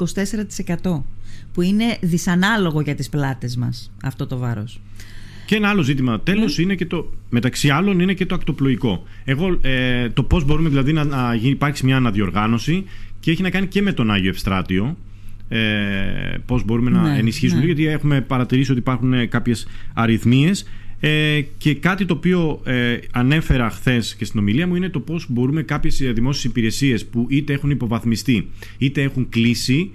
24% 0.82 1.02
που 1.52 1.62
είναι 1.62 1.98
δυσανάλογο 2.00 2.80
για 2.80 2.94
τις 2.94 3.08
πλάτες 3.08 3.56
μας 3.56 3.92
αυτό 4.02 4.26
το 4.26 4.38
βάρος. 4.38 4.80
Και 5.46 5.56
ένα 5.56 5.68
άλλο 5.68 5.82
ζήτημα 5.82 6.20
τέλος 6.20 6.56
ναι. 6.56 6.62
είναι 6.64 6.74
και 6.74 6.86
το. 6.86 7.12
Μεταξύ 7.30 7.70
άλλων 7.70 8.00
είναι 8.00 8.12
και 8.14 8.26
το 8.26 8.34
ακτοπλοϊκό. 8.34 9.02
Εγώ, 9.24 9.58
ε, 9.62 10.08
το 10.08 10.22
πώς 10.22 10.44
μπορούμε 10.44 10.68
δηλαδή 10.68 10.92
να, 10.92 11.04
να 11.04 11.38
υπάρξει 11.42 11.84
μια 11.84 11.96
αναδιοργάνωση 11.96 12.84
και 13.20 13.30
έχει 13.30 13.42
να 13.42 13.50
κάνει 13.50 13.66
και 13.66 13.82
με 13.82 13.92
τον 13.92 14.10
Άγιο 14.10 14.28
Ευστράτιο. 14.28 14.96
Ε, 15.48 15.58
πώς 16.46 16.64
μπορούμε 16.64 16.90
να 16.90 17.02
ναι, 17.02 17.18
ενισχύσουμε, 17.18 17.60
ναι. 17.60 17.66
γιατί 17.66 17.86
έχουμε 17.86 18.20
παρατηρήσει 18.20 18.70
ότι 18.70 18.80
υπάρχουν 18.80 19.28
κάποιες 19.28 19.66
αριθμίες 19.94 20.66
ε, 21.06 21.40
και 21.58 21.74
κάτι 21.74 22.04
το 22.04 22.14
οποίο 22.14 22.60
ε, 22.64 22.98
ανέφερα 23.12 23.70
χθες 23.70 24.14
και 24.14 24.24
στην 24.24 24.40
ομιλία 24.40 24.66
μου 24.66 24.74
είναι 24.74 24.88
το 24.88 25.00
πώς 25.00 25.26
μπορούμε 25.28 25.62
κάποιες 25.62 25.96
δημόσιες 25.96 26.44
υπηρεσίες 26.44 27.06
που 27.06 27.26
είτε 27.28 27.52
έχουν 27.52 27.70
υποβαθμιστεί 27.70 28.50
είτε 28.78 29.02
έχουν 29.02 29.28
κλείσει 29.28 29.90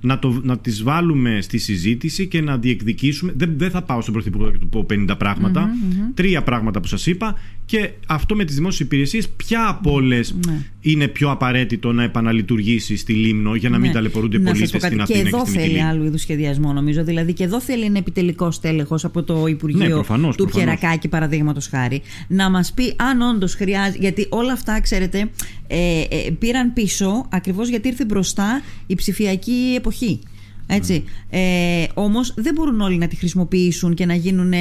να, 0.00 0.18
το, 0.18 0.40
να 0.42 0.58
τις 0.58 0.82
βάλουμε 0.82 1.40
στη 1.40 1.58
συζήτηση 1.58 2.26
και 2.26 2.40
να 2.40 2.58
διεκδικήσουμε. 2.58 3.32
Δεν, 3.36 3.54
δεν 3.56 3.70
θα 3.70 3.82
πάω 3.82 4.00
στον 4.00 4.14
Πρωθυπουργό 4.14 4.50
και 4.50 4.58
του 4.58 4.68
πω 4.68 4.86
50 4.90 5.14
πραγματα 5.18 5.70
Τρία 6.14 6.42
πράγματα 6.42 6.80
που 6.80 6.86
σας 6.86 7.06
είπα 7.06 7.34
και 7.64 7.90
αυτό 8.06 8.34
με 8.34 8.44
τις 8.44 8.54
δημόσιες 8.54 8.86
υπηρεσίες 8.86 9.28
ποια 9.28 9.68
από 9.68 9.92
όλες 9.92 10.34
ναι. 10.46 10.66
Είναι 10.86 11.08
πιο 11.08 11.30
απαραίτητο 11.30 11.92
να 11.92 12.02
επαναλειτουργήσει 12.02 12.96
στη 12.96 13.12
Λίμνο 13.12 13.54
για 13.54 13.68
να 13.68 13.78
μην 13.78 13.86
ναι. 13.86 13.94
ταλαιπωρούνται 13.94 14.38
πολίτες 14.38 14.68
στην 14.68 15.00
Αθήνα 15.00 15.04
και, 15.04 15.18
εδώ 15.26 15.46
θέλει 15.46 15.82
άλλου 15.82 16.04
είδους 16.04 16.20
σχεδιασμό 16.20 16.72
νομίζω. 16.72 17.04
Δηλαδή 17.04 17.32
και 17.32 17.44
εδώ 17.44 17.60
θέλει 17.60 17.84
ένα 17.84 17.98
επιτελικό 17.98 18.52
τέλεχος 18.60 19.04
από 19.04 19.22
το 19.22 19.46
Υπουργείο 19.46 19.86
ναι, 19.86 19.88
προφανώς, 19.88 20.36
του 20.36 20.46
Πιερακάκη 20.46 21.08
παραδείγματος 21.08 21.66
χάρη 21.66 22.02
να 22.28 22.50
μας 22.50 22.72
πει 22.72 22.94
αν 22.96 23.20
όντως 23.20 23.54
χρειάζεται. 23.54 23.98
Γιατί 24.00 24.26
όλα 24.28 24.52
αυτά 24.52 24.80
ξέρετε 24.80 25.30
ε, 25.66 26.00
ε, 26.00 26.30
πήραν 26.38 26.72
πίσω 26.72 27.26
ακριβώς 27.30 27.68
γιατί 27.68 27.88
ήρθε 27.88 28.04
μπροστά 28.04 28.62
η 28.86 28.94
ψηφιακή 28.94 29.74
εποχή. 29.76 30.20
Έτσι. 30.66 31.04
Ε, 31.30 31.84
όμως 31.94 32.34
δεν 32.36 32.54
μπορούν 32.54 32.80
όλοι 32.80 32.98
να 32.98 33.08
τη 33.08 33.16
χρησιμοποιήσουν 33.16 33.94
και 33.94 34.06
να 34.06 34.14
γίνουν 34.14 34.52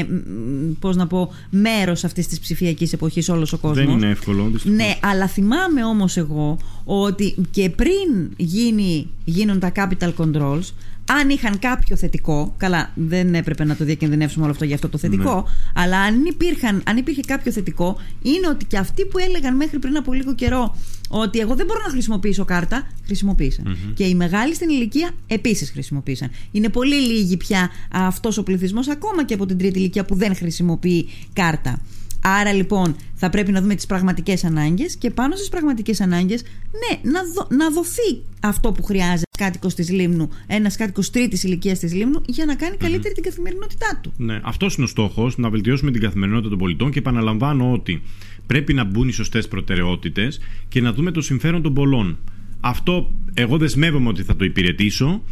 πώς 0.79 0.95
να 0.95 1.07
πω 1.07 1.31
μέρος 1.49 2.03
αυτής 2.03 2.27
της 2.27 2.39
ψηφιακής 2.39 2.93
εποχής 2.93 3.29
όλος 3.29 3.53
ο 3.53 3.57
κόσμος. 3.57 3.85
Δεν 3.85 3.95
είναι 3.95 4.09
εύκολο. 4.09 4.51
Ναι, 4.63 4.97
αλλά 5.01 5.27
θυμάμαι 5.27 5.85
όμως 5.85 6.17
εγώ 6.17 6.57
ότι 6.83 7.35
και 7.51 7.69
πριν 7.69 8.29
γίνει, 8.37 9.07
γίνουν 9.25 9.59
τα 9.59 9.71
capital 9.75 10.13
controls 10.17 10.69
αν 11.05 11.29
είχαν 11.29 11.59
κάποιο 11.59 11.95
θετικό, 11.95 12.53
καλά 12.57 12.91
δεν 12.95 13.35
έπρεπε 13.35 13.63
να 13.63 13.75
το 13.75 13.83
διακινδυνεύσουμε 13.85 14.43
όλο 14.43 14.51
αυτό 14.53 14.65
για 14.65 14.75
αυτό 14.75 14.89
το 14.89 14.97
θετικό, 14.97 15.35
Ναι. 15.35 15.81
αλλά 15.83 15.99
αν, 15.99 16.25
υπήρχαν, 16.25 16.83
αν 16.87 16.97
υπήρχε 16.97 17.21
κάποιο 17.21 17.51
θετικό, 17.51 17.99
είναι 18.21 18.47
ότι 18.49 18.65
και 18.65 18.77
αυτοί 18.77 19.05
που 19.05 19.17
έλεγαν 19.17 19.55
μέχρι 19.55 19.79
πριν 19.79 19.97
από 19.97 20.13
λίγο 20.13 20.35
καιρό 20.35 20.75
ότι 21.09 21.39
εγώ 21.39 21.55
δεν 21.55 21.65
μπορώ 21.65 21.79
να 21.85 21.89
χρησιμοποιήσω 21.91 22.45
κάρτα, 22.45 22.87
χρησιμοποίησαν. 23.05 23.77
Και 23.93 24.03
οι 24.03 24.15
μεγάλοι 24.15 24.55
στην 24.55 24.69
ηλικία 24.69 25.11
επίσης 25.27 25.69
χρησιμοποίησαν. 25.71 26.29
Είναι 26.51 26.69
πολύ 26.69 26.95
λίγοι 26.95 27.37
πια 27.37 27.69
αυτός 27.91 28.37
ο 28.37 28.43
πληθυσμός, 28.43 28.89
ακόμα 28.89 29.25
και 29.25 29.33
από 29.33 29.45
την 29.45 29.57
τρίτη 29.57 29.79
ηλικία, 29.79 30.05
που 30.05 30.15
δεν 30.15 30.35
χρησιμοποιεί 30.35 31.09
κάρτα. 31.33 31.81
Άρα 32.25 32.53
λοιπόν 32.53 32.95
θα 33.13 33.29
πρέπει 33.29 33.51
να 33.51 33.61
δούμε 33.61 33.75
τις 33.75 33.85
πραγματικές 33.85 34.43
ανάγκες 34.43 34.95
και 34.95 35.09
πάνω 35.09 35.35
στις 35.35 35.49
πραγματικές 35.49 36.01
ανάγκες 36.01 36.41
ναι, 36.41 37.11
να, 37.11 37.19
δω- 37.33 37.47
να 37.49 37.69
δοθεί 37.71 38.21
αυτό 38.39 38.71
που 38.71 38.83
χρειάζεται 38.83 39.21
κάτοικος 39.37 39.73
της 39.73 39.89
Λίμνου, 39.91 40.29
ένας 40.47 40.75
κάτοικος 40.75 41.09
τρίτης 41.09 41.43
ηλικίας 41.43 41.79
της 41.79 41.93
Λίμνου 41.93 42.21
για 42.25 42.45
να 42.45 42.55
κάνει 42.55 42.77
καλύτερη 42.77 43.13
την 43.13 43.23
καθημερινότητά 43.23 43.99
του. 44.03 44.13
Ναι, 44.17 44.39
αυτός 44.43 44.75
είναι 44.75 44.85
ο 44.85 44.87
στόχος, 44.87 45.37
να 45.37 45.49
βελτιώσουμε 45.49 45.91
την 45.91 46.01
καθημερινότητα 46.01 46.49
των 46.49 46.57
πολιτών 46.57 46.91
και 46.91 46.99
επαναλαμβάνω 46.99 47.71
ότι 47.71 48.01
πρέπει 48.47 48.73
να 48.73 48.83
μπουν 48.83 49.07
οι 49.07 49.11
σωστές 49.11 49.47
προτεραιότητες 49.47 50.39
και 50.67 50.81
να 50.81 50.93
δούμε 50.93 51.11
το 51.11 51.21
συμφέρον 51.21 51.61
των 51.61 51.73
πολλών. 51.73 52.17
Αυτό 52.59 53.11
εγώ 53.33 53.57
δεσμεύομαι 53.57 54.09
ότι 54.09 54.23
θα 54.23 54.35
το 54.35 54.45
υπηρετήσω. 54.45 55.23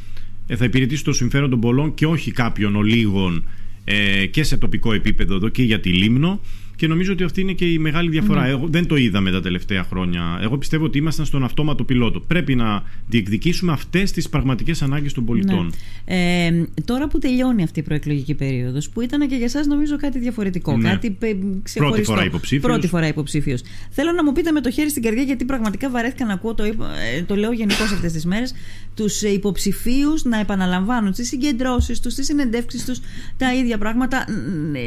Ε, 0.48 0.56
θα 0.56 0.66
υπηρετήσω 0.66 1.04
το 1.04 1.14
συμφέρον 1.14 1.50
των 1.50 1.60
πολλών 1.60 1.94
και 1.94 2.06
όχι 2.06 2.32
κάποιων 2.32 2.76
ολίγων 2.76 3.46
ε, 3.84 4.26
και 4.26 4.44
σε 4.44 4.58
τοπικό 4.58 4.94
επίπεδο 4.94 5.36
εδώ 5.36 5.50
και 5.50 5.64
για 5.64 5.80
τη 5.80 5.90
Λίμνο. 5.90 6.40
Και 6.76 6.88
νομίζω 6.88 7.12
ότι 7.14 7.24
αυτή 7.24 7.42
είναι 7.42 7.52
και 7.54 7.66
η 7.72 7.78
μεγάλη 7.78 8.10
διαφορά. 8.10 8.46
Εγώ 8.46 8.68
δεν 8.68 8.88
το 8.88 8.96
είδαμε 8.96 9.32
τα 9.32 9.42
τελευταία 9.42 9.84
χρόνια. 9.84 10.40
Εγώ 10.42 10.58
πιστεύω 10.58 10.86
ότι 10.86 10.98
ήμασταν 10.98 11.26
στον 11.26 11.44
αυτόματο 11.44 11.84
πιλότο. 11.84 12.20
Πρέπει 12.20 12.56
να 12.56 12.84
διεκδικήσουμε 13.08 13.72
αυτέ 13.72 14.04
τι 14.04 14.30
πραγματικέ 14.30 14.74
ανάγκε 14.82 15.10
των 15.12 15.26
πολιτών. 15.26 15.72
Ναι. 16.06 16.46
Ε, 16.46 16.66
τώρα 16.86 17.08
που 17.08 17.20
τελειώνει 17.20 17.64
αυτή 17.64 17.80
η 17.80 17.84
προεκλογική 17.84 18.34
περίοδος 18.34 18.90
που 18.90 19.02
ήταν 19.02 19.28
και 19.28 19.36
για 19.36 19.46
εσάς 19.46 19.68
νομίζω 19.68 19.96
κάτι 19.98 20.20
διαφορετικό, 20.20 20.78
Ναι. 20.78 20.90
κάτι 20.90 21.18
ε, 21.20 21.34
ξεχωριστό. 21.64 22.12
φορά 22.14 22.26
υποψήφιος. 22.26 22.72
Πρώτη 22.72 22.88
φορά 22.88 23.08
υποψήφιος. 23.08 23.62
Θέλω 23.90 24.12
να 24.12 24.24
μου 24.24 24.32
πείτε 24.32 24.52
με 24.52 24.62
το 24.62 24.72
χέρι 24.72 24.90
στην 24.90 25.02
καρδιά 25.04 25.24
γιατί 25.24 25.46
πραγματικά 25.46 25.90
βαρέθηκα 25.90 26.26
να 26.26 26.34
ακούω, 26.34 26.54
το, 26.54 26.66
είπα- 26.66 26.92
ε, 27.18 27.22
το 27.24 27.36
λέω 27.36 27.52
γενικώ 27.52 27.84
αυτές 27.84 28.12
τις 28.12 28.26
μέρες, 28.26 28.54
τους 28.96 29.22
ε, 29.24 29.30
υποψηφίους 29.30 30.24
να 30.24 30.40
επαναλαμβάνουν 30.40 31.14
στις 31.14 31.28
συγκεντρώσεις 31.28 32.00
τους, 32.00 32.14
στις 32.14 32.26
συνεντεύξεις 32.26 32.86
τους 32.86 33.00
τα 33.38 33.54
ίδια 33.56 33.78
πράγματα. 33.78 34.26
Μ, 34.72 34.76
ε, 34.76 34.80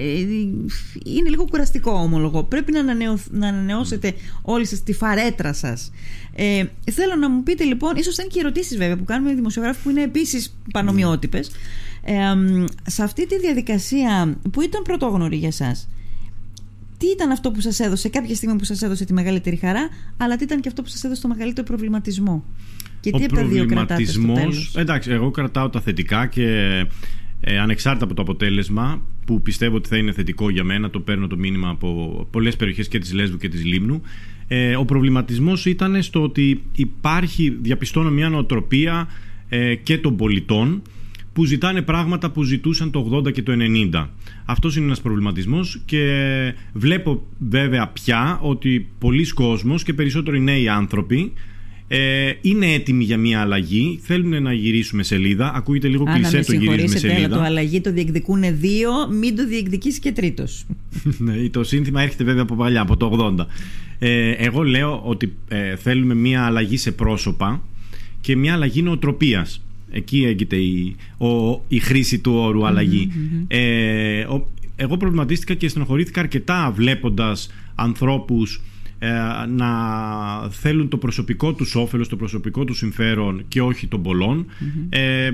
Είναι 1.05 1.29
λίγο 1.29 1.45
κουραστικό 1.51 1.84
ομολογώ. 1.91 2.43
Πρέπει 2.45 2.73
να, 2.73 2.81
ανανεω, 2.81 3.19
να 3.31 3.49
ανανεώσετε 3.49 4.15
όλη 4.43 4.67
σας 4.67 4.83
τη 4.83 4.93
φαρέτρα 4.93 5.53
σας. 5.53 5.91
Ε, 6.35 6.65
θέλω 6.93 7.17
να 7.17 7.31
μου 7.31 7.43
πείτε 7.43 7.65
λοιπόν, 7.65 7.97
ίσως 7.97 8.19
είναι 8.19 8.27
και 8.31 8.41
ερωτήσεις 8.41 8.77
βέβαια 8.77 8.97
που 8.97 9.05
κάνουμε 9.05 9.31
οι 9.31 9.35
δημοσιογράφοι 9.35 9.83
που 9.83 9.91
είναι 9.91 10.03
επίσης 10.03 10.57
πανομοιότυπες. 10.73 11.51
Ε, 12.05 12.35
μ, 12.35 12.65
σε 12.87 13.03
αυτή 13.03 13.27
τη 13.27 13.39
διαδικασία 13.39 14.39
που 14.51 14.61
ήταν 14.61 14.83
πρωτόγνωρη 14.83 15.37
για 15.37 15.53
σας, 15.53 15.89
τι 16.99 17.07
ήταν 17.07 17.31
αυτό 17.31 17.51
που 17.51 17.61
σας 17.61 17.81
έδωσε 17.81 18.09
κάποια 18.09 18.35
στιγμή 18.35 18.57
που 18.57 18.65
σας 18.65 18.83
έδωσε 18.83 19.05
τη 19.05 19.13
μεγαλύτερη 19.13 19.57
χαρά, 19.57 19.89
αλλά 20.17 20.37
τι 20.37 20.45
ήταν 20.45 20.61
και 20.61 20.69
αυτό 20.69 20.83
που 20.83 20.89
σας 20.89 21.05
έδωσε 21.05 21.21
το 21.23 21.29
μεγαλύτερο 21.29 21.67
προβληματισμό; 21.67 22.45
Και 23.01 23.11
τι 23.11 23.23
ο 23.23 23.25
από 23.25 23.35
τα 23.35 23.45
δύο 23.45 23.67
κρατάτες 23.67 24.11
στο 24.11 24.21
προβληματισμός- 24.21 24.73
τέλος; 24.73 24.77
Εντάξει, 24.77 25.11
εγώ 25.11 25.31
κρατάω 25.31 25.71
τα 25.71 25.81
θετικά 25.81 26.27
και 26.27 26.47
ε, 27.41 27.59
ανεξάρτητα 27.59 28.05
από 28.05 28.15
το 28.15 28.23
αποτέλεσμα 28.23 29.03
που 29.27 29.43
πιστεύω 29.43 29.77
ότι 29.77 29.89
θα 29.89 29.97
είναι 29.97 30.13
θετικό 30.13 30.51
για 30.51 30.65
μένα, 30.65 30.91
το 30.91 31.01
παίρνω 31.01 31.27
το 31.27 31.37
μήνυμα 31.37 31.69
από 31.69 32.27
πολλές 32.31 32.57
περιοχές 32.57 32.89
και 32.89 32.99
της 32.99 33.13
Λέσβου 33.13 33.37
και 33.37 33.49
της 33.49 33.65
Λίμνου. 33.65 34.03
Ε, 34.49 34.77
ο 34.77 34.85
προβληματισμός 34.85 35.67
ήταν 35.67 36.03
στο 36.03 36.23
ότι 36.23 36.63
υπάρχει, 36.75 37.59
διαπιστώνω 37.61 38.11
μια 38.11 38.29
νοοτροπία 38.29 39.09
ε, 39.49 39.75
και 39.75 39.99
των 39.99 40.17
πολιτών 40.17 40.83
που 41.33 41.45
ζητάνε 41.45 41.83
πράγματα 41.83 42.31
που 42.31 42.43
ζητούσαν 42.43 42.91
το 42.91 43.23
80 43.27 43.33
και 43.33 43.43
το 43.43 43.53
90. 43.93 44.07
Αυτός 44.45 44.77
είναι 44.77 44.85
ένας 44.85 45.01
προβληματισμός 45.01 45.81
και 45.85 46.55
βλέπω 46.73 47.27
βέβαια 47.39 47.89
πια 47.89 48.39
ότι 48.43 48.89
πολλοί 48.99 49.27
κόσμος 49.27 49.83
και 49.83 49.95
περισσότερο 49.95 50.37
οι 50.37 50.41
νέοι 50.41 50.69
άνθρωποι 50.69 51.33
ε, 51.89 52.33
είναι 52.41 52.67
έτοιμοι 52.73 53.05
για 53.05 53.17
μια 53.17 53.41
αλλαγή. 53.41 53.99
Θέλουν 54.03 54.43
να 54.43 54.53
γυρίσουμε 54.53 55.03
σελίδα. 55.03 55.53
Ακούγεται 55.55 55.89
λίγο 55.89 56.05
Αν 56.07 56.13
να 56.13 56.13
με 56.13 56.29
κλεισέ 56.29 56.45
το 56.45 56.53
γυρίσουμε 56.53 56.77
συγχωρήσετε, 56.77 57.09
αλλά 57.15 57.19
το 57.19 57.29
σελίδα. 57.35 57.45
αλλαγή 57.47 57.81
το 57.81 57.93
διεκδικούν 57.93 58.43
δύο, 58.59 58.91
μην 59.21 59.37
το 59.37 59.47
διεκδικήσει 59.47 60.01
και 60.01 60.13
τρίτος. 60.13 60.65
ναι, 61.19 61.49
το 61.49 61.65
σύνθημα 61.65 62.03
έρχεται 62.03 62.25
βέβαια 62.25 62.43
από 62.43 62.55
παλιά, 62.55 62.81
από 62.81 62.97
το 62.97 63.35
80. 63.39 63.47
Ε, 63.99 64.31
εγώ 64.31 64.63
λέω 64.63 65.01
ότι 65.05 65.33
ε, 65.49 65.77
θέλουμε 65.77 66.15
μια 66.15 66.43
αλλαγή 66.45 66.77
σε 66.77 66.93
πρόσωπα 66.93 67.63
και 68.21 68.37
μια 68.37 68.53
αλλαγή 68.53 68.83
νοοτροπίας. 68.83 69.63
Εκεί 69.91 70.25
έγκυται 70.25 70.57
η, 70.57 70.97
ο, 71.19 71.63
η 71.69 71.79
χρήση 71.79 72.19
του 72.19 72.33
όρου 72.35 72.67
αλλαγή. 72.67 73.11
Ε, 73.49 74.21
ο- 74.23 74.49
εγώ 74.77 74.97
προβληματίστηκα 74.97 75.55
και 75.55 75.69
στενοχωρήθηκα 75.69 76.21
αρκετά 76.21 76.73
βλέποντας 76.77 77.51
ανθρώπους 77.75 78.57
ε, 78.57 78.74
να 79.49 79.69
θέλουν 80.51 80.89
το 80.89 80.97
προσωπικό 80.97 81.53
τους 81.53 81.75
όφελος, 81.75 82.09
το 82.09 82.17
προσωπικό 82.17 82.65
τους 82.65 82.77
συμφέρον 82.79 83.45
και 83.49 83.61
όχι 83.61 83.87
των 83.87 84.03
πολλών. 84.03 84.47
Ε, 84.89 85.31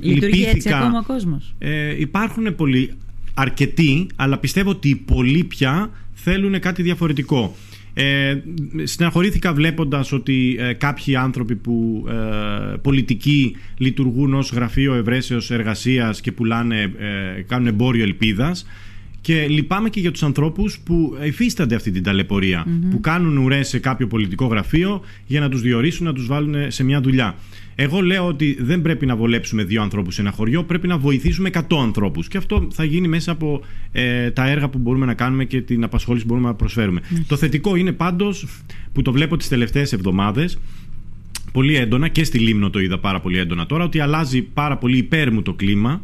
Λειτουργεί 0.00 0.42
έτσι 0.42 0.54
λυπήθηκα- 0.54 0.76
ακόμα 0.76 0.98
ο 0.98 1.02
κόσμος. 1.12 1.54
ε, 1.58 2.00
υπάρχουν 2.00 2.54
πολλοί, 2.54 2.90
αρκετοί, 3.34 4.06
αλλά 4.16 4.38
πιστεύω 4.38 4.70
ότι 4.70 4.88
οι 4.88 4.96
πολλοί 4.96 5.44
πια 5.44 5.90
θέλουν 6.12 6.60
κάτι 6.60 6.82
διαφορετικό. 6.82 7.56
Ε, 7.96 8.36
στεναχωρήθηκα 8.84 9.52
βλέποντας 9.52 10.12
ότι 10.12 10.56
ε, 10.58 10.72
κάποιοι 10.72 11.16
άνθρωποι 11.16 11.54
που 11.56 12.06
ε, 12.08 12.76
πολιτικοί 12.82 13.56
λειτουργούν 13.76 14.34
ως 14.34 14.52
γραφείο 14.52 14.94
ευρέσεως 14.94 15.50
εργασίας 15.50 16.20
και 16.20 16.32
πουλάνε, 16.32 16.80
ε, 16.82 17.42
κάνουν 17.42 17.66
εμπόριο 17.66 18.02
ελπίδας 18.02 18.66
και 19.24 19.46
λυπάμαι 19.48 19.90
και 19.90 20.00
για 20.00 20.10
τους 20.10 20.22
ανθρώπους 20.22 20.78
που 20.78 21.16
υφίστανται 21.24 21.74
αυτή 21.74 21.90
την 21.90 22.02
ταλαιπωρια 22.02 22.66
που 22.90 23.00
κάνουν 23.00 23.36
ουρές 23.36 23.68
σε 23.68 23.78
κάποιο 23.78 24.06
πολιτικό 24.06 24.46
γραφείο 24.46 25.02
για 25.26 25.40
να 25.40 25.48
τους 25.48 25.60
διορίσουν, 25.60 26.06
να 26.06 26.12
τους 26.12 26.26
βάλουν 26.26 26.70
σε 26.70 26.84
μια 26.84 27.00
δουλειά. 27.00 27.36
Εγώ 27.74 28.00
λέω 28.00 28.26
ότι 28.26 28.56
δεν 28.60 28.82
πρέπει 28.82 29.06
να 29.06 29.16
βολέψουμε 29.16 29.64
δύο 29.64 29.82
ανθρώπους 29.82 30.14
σε 30.14 30.20
ένα 30.20 30.30
χωριό, 30.30 30.64
πρέπει 30.64 30.86
να 30.86 30.98
βοηθήσουμε 30.98 31.50
100 31.52 31.60
ανθρώπους. 31.82 32.28
Και 32.28 32.36
αυτό 32.36 32.68
θα 32.70 32.84
γίνει 32.84 33.08
μέσα 33.08 33.32
από 33.32 33.62
ε, 33.92 34.30
τα 34.30 34.48
έργα 34.48 34.68
που 34.68 34.78
μπορούμε 34.78 35.06
να 35.06 35.14
κάνουμε 35.14 35.44
και 35.44 35.60
την 35.60 35.84
απασχόληση 35.84 36.24
που 36.24 36.30
μπορούμε 36.32 36.48
να 36.48 36.54
προσφέρουμε. 36.54 37.00
Το 37.26 37.36
θετικό 37.36 37.76
είναι 37.76 37.92
πάντως 37.92 38.46
που 38.92 39.02
το 39.02 39.12
βλέπω 39.12 39.36
τις 39.36 39.48
τελευταίες 39.48 39.92
εβδομάδες 39.92 40.58
πολύ 41.52 41.76
έντονα 41.76 42.08
και 42.08 42.24
στη 42.24 42.38
Λίμνο 42.38 42.70
το 42.70 42.78
είδα 42.78 42.98
πάρα 42.98 43.20
πολύ 43.20 43.38
έντονα 43.38 43.66
τώρα 43.66 43.84
ότι 43.84 44.00
αλλάζει 44.00 44.42
πάρα 44.42 44.76
πολύ 44.76 44.96
υπέρ 44.96 45.32
μου 45.32 45.42
το 45.42 45.52
κλίμα 45.52 46.00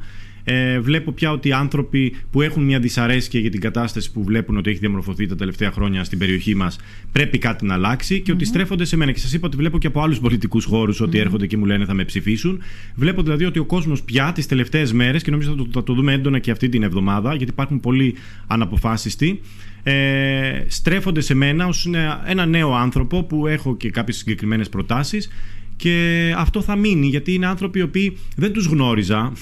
ε, 0.53 0.81
βλέπω 0.81 1.13
πια 1.13 1.31
ότι 1.33 1.49
οι 1.49 1.53
άνθρωποι 1.53 2.17
που 2.31 2.43
έχουν 2.43 2.65
μια 2.65 2.79
δυσαρέσκεια 2.79 3.41
για 3.41 3.51
την 3.51 3.61
κατάσταση 3.61 4.13
που 4.13 4.25
βλέπουν 4.25 4.57
ότι 4.57 4.71
έχει 4.71 4.79
διαμορφωθεί 4.79 5.27
τα 5.27 5.37
τελευταία 5.37 5.71
χρόνια 5.71 6.05
στην 6.05 6.19
περιοχή 6.19 6.55
μας 6.55 6.79
πρέπει 7.13 7.39
κάτι 7.39 7.67
να 7.67 7.75
αλλάξει 7.75 8.21
και 8.21 8.33
ότι 8.33 8.45
στρέφονται 8.45 8.85
σε 8.85 8.97
μένα. 8.97 9.13
Και 9.13 9.19
σας 9.19 9.33
είπα 9.33 9.47
ότι 9.47 9.57
βλέπω 9.57 9.79
και 9.79 9.87
από 9.87 10.01
άλλους 10.03 10.19
πολιτικούς 10.21 10.65
χώρους 10.65 11.01
ότι 11.01 11.19
έρχονται 11.19 11.47
και 11.47 11.57
μου 11.57 11.65
λένε 11.65 11.85
θα 11.85 11.95
με 11.95 12.05
ψηφίσουν. 12.05 12.61
Βλέπω 12.95 13.23
δηλαδή 13.23 13.45
ότι 13.45 13.59
ο 13.59 13.65
κόσμος 13.65 14.03
πια 14.03 14.33
τις 14.33 14.47
τελευταίες 14.47 14.93
μέρες 14.93 15.23
και 15.23 15.31
νομίζω 15.31 15.51
θα 15.51 15.57
το, 15.57 15.67
θα 15.73 15.83
το 15.83 15.95
δούμε 15.95 16.13
έντονα 16.13 16.39
και 16.39 16.51
αυτή 16.51 16.69
την 16.69 16.83
εβδομάδα 16.83 17.35
γιατί 17.35 17.53
υπάρχουν 17.53 17.81
πολλοί 17.81 18.15
αναποφάσιστοι. 18.47 19.41
Ε, 19.83 20.65
στρέφονται 20.67 21.21
σε 21.21 21.35
μένα 21.35 21.67
ως 21.67 21.87
ένα- 21.87 22.23
ένα 22.27 22.47
νέο 22.47 22.75
άνθρωπο 22.75 23.23
που 23.23 23.47
έχω 23.47 23.77
και 23.77 23.91
κάποιες 23.91 24.17
συγκεκριμένες 24.17 24.69
προτάσεις 24.69 25.31
και 25.77 26.35
αυτό 26.37 26.63
θα 26.63 26.77
μείνει 26.77 27.07
γιατί 27.07 27.35
είναι 27.35 27.47
άνθρωποι 27.47 27.79
οι 27.79 27.83
οποίοι 27.83 28.17
δεν 28.37 28.53
τους 28.53 28.67
γνώριζα 28.67 29.33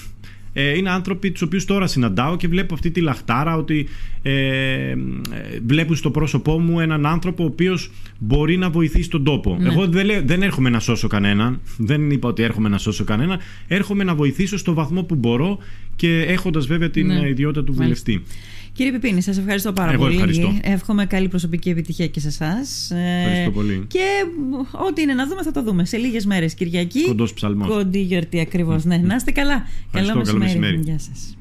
ε, 0.61 0.77
είναι 0.77 0.91
άνθρωποι 0.91 1.31
τους 1.31 1.43
οποίους 1.43 1.65
τώρα 1.65 1.87
συναντάω 1.87 2.37
και 2.37 2.49
βλέπω 2.49 2.75
αυτή 2.75 2.91
τη 2.91 3.01
λαχτάρα 3.01 3.57
ότι 3.57 3.89
ε, 4.23 4.33
ε, 4.33 4.97
βλέπουν 5.67 5.97
στο 5.97 6.11
πρόσωπό 6.11 6.59
μου 6.59 6.81
έναν 6.81 7.07
άνθρωπο 7.07 7.43
ο 7.43 7.47
οποίος 7.47 7.91
μπορεί 8.19 8.57
να 8.57 8.71
βοηθήσει 8.71 9.11
τον 9.11 9.25
τόπο. 9.25 9.59
Εγώ 9.63 9.87
δεν, 9.87 10.07
λέω- 10.07 10.23
δεν 10.25 10.43
έρχομαι 10.43 10.71
να 10.71 10.81
σώσω 10.81 11.09
κανέναν, 11.09 11.61
δεν 11.77 12.11
είπα 12.11 12.29
ότι 12.29 12.43
έρχομαι 12.43 12.69
να 12.69 12.79
σώσω 12.79 13.05
κανέναν, 13.05 13.39
έρχομαι 13.69 14.05
να 14.05 14.15
βοηθήσω 14.15 14.57
στο 14.59 14.75
βαθμό 14.75 15.03
που 15.03 15.15
μπορώ 15.15 15.59
και 15.97 16.21
έχοντας 16.23 16.67
βέβαια 16.67 16.91
την 16.91 17.07
Ναι. 17.07 17.21
ε, 17.21 17.29
ιδιότητα 17.29 17.65
του 17.65 17.75
Μάλιστα. 17.75 18.13
Βουλευτή. 18.79 18.85
Κύριε 18.85 18.93
Πιπίνη, 18.93 19.21
σας 19.23 19.39
ευχαριστώ 19.39 19.73
πάρα 19.73 19.93
Εγώ 19.93 20.03
πολύ. 20.03 20.15
ευχαριστώ. 20.15 20.59
Εύχομαι 20.63 21.07
καλή 21.07 21.29
προσωπική 21.29 21.69
επιτυχία 21.71 22.07
και 22.07 22.21
σε 22.21 22.29
εσάς. 22.29 22.91
Ευχαριστώ 23.21 23.51
πολύ. 23.51 23.85
Και 23.89 24.07
μ, 24.51 24.55
ό,τι 24.87 25.03
είναι 25.03 25.15
να 25.15 25.27
δούμε 25.27 25.43
θα 25.43 25.51
το 25.51 25.63
δούμε. 25.63 25.85
Σε 25.85 25.97
λίγες 25.97 26.27
μέρες 26.27 26.55
Κυριακή. 26.55 27.05
Κοντός 27.05 27.33
ψαλμός. 27.35 27.69
Κοντή 27.69 28.01
γιορτή 28.01 28.41
ακριβώς. 28.41 28.85
ναι, 28.85 28.97
να 28.97 29.15
είστε 29.15 29.31
καλά. 29.31 29.67
Ευχαριστώ, 29.87 30.21
καλό 30.23 30.39
μεσημέρι. 30.39 30.81
Γεια 30.85 30.99
σας. 30.99 31.37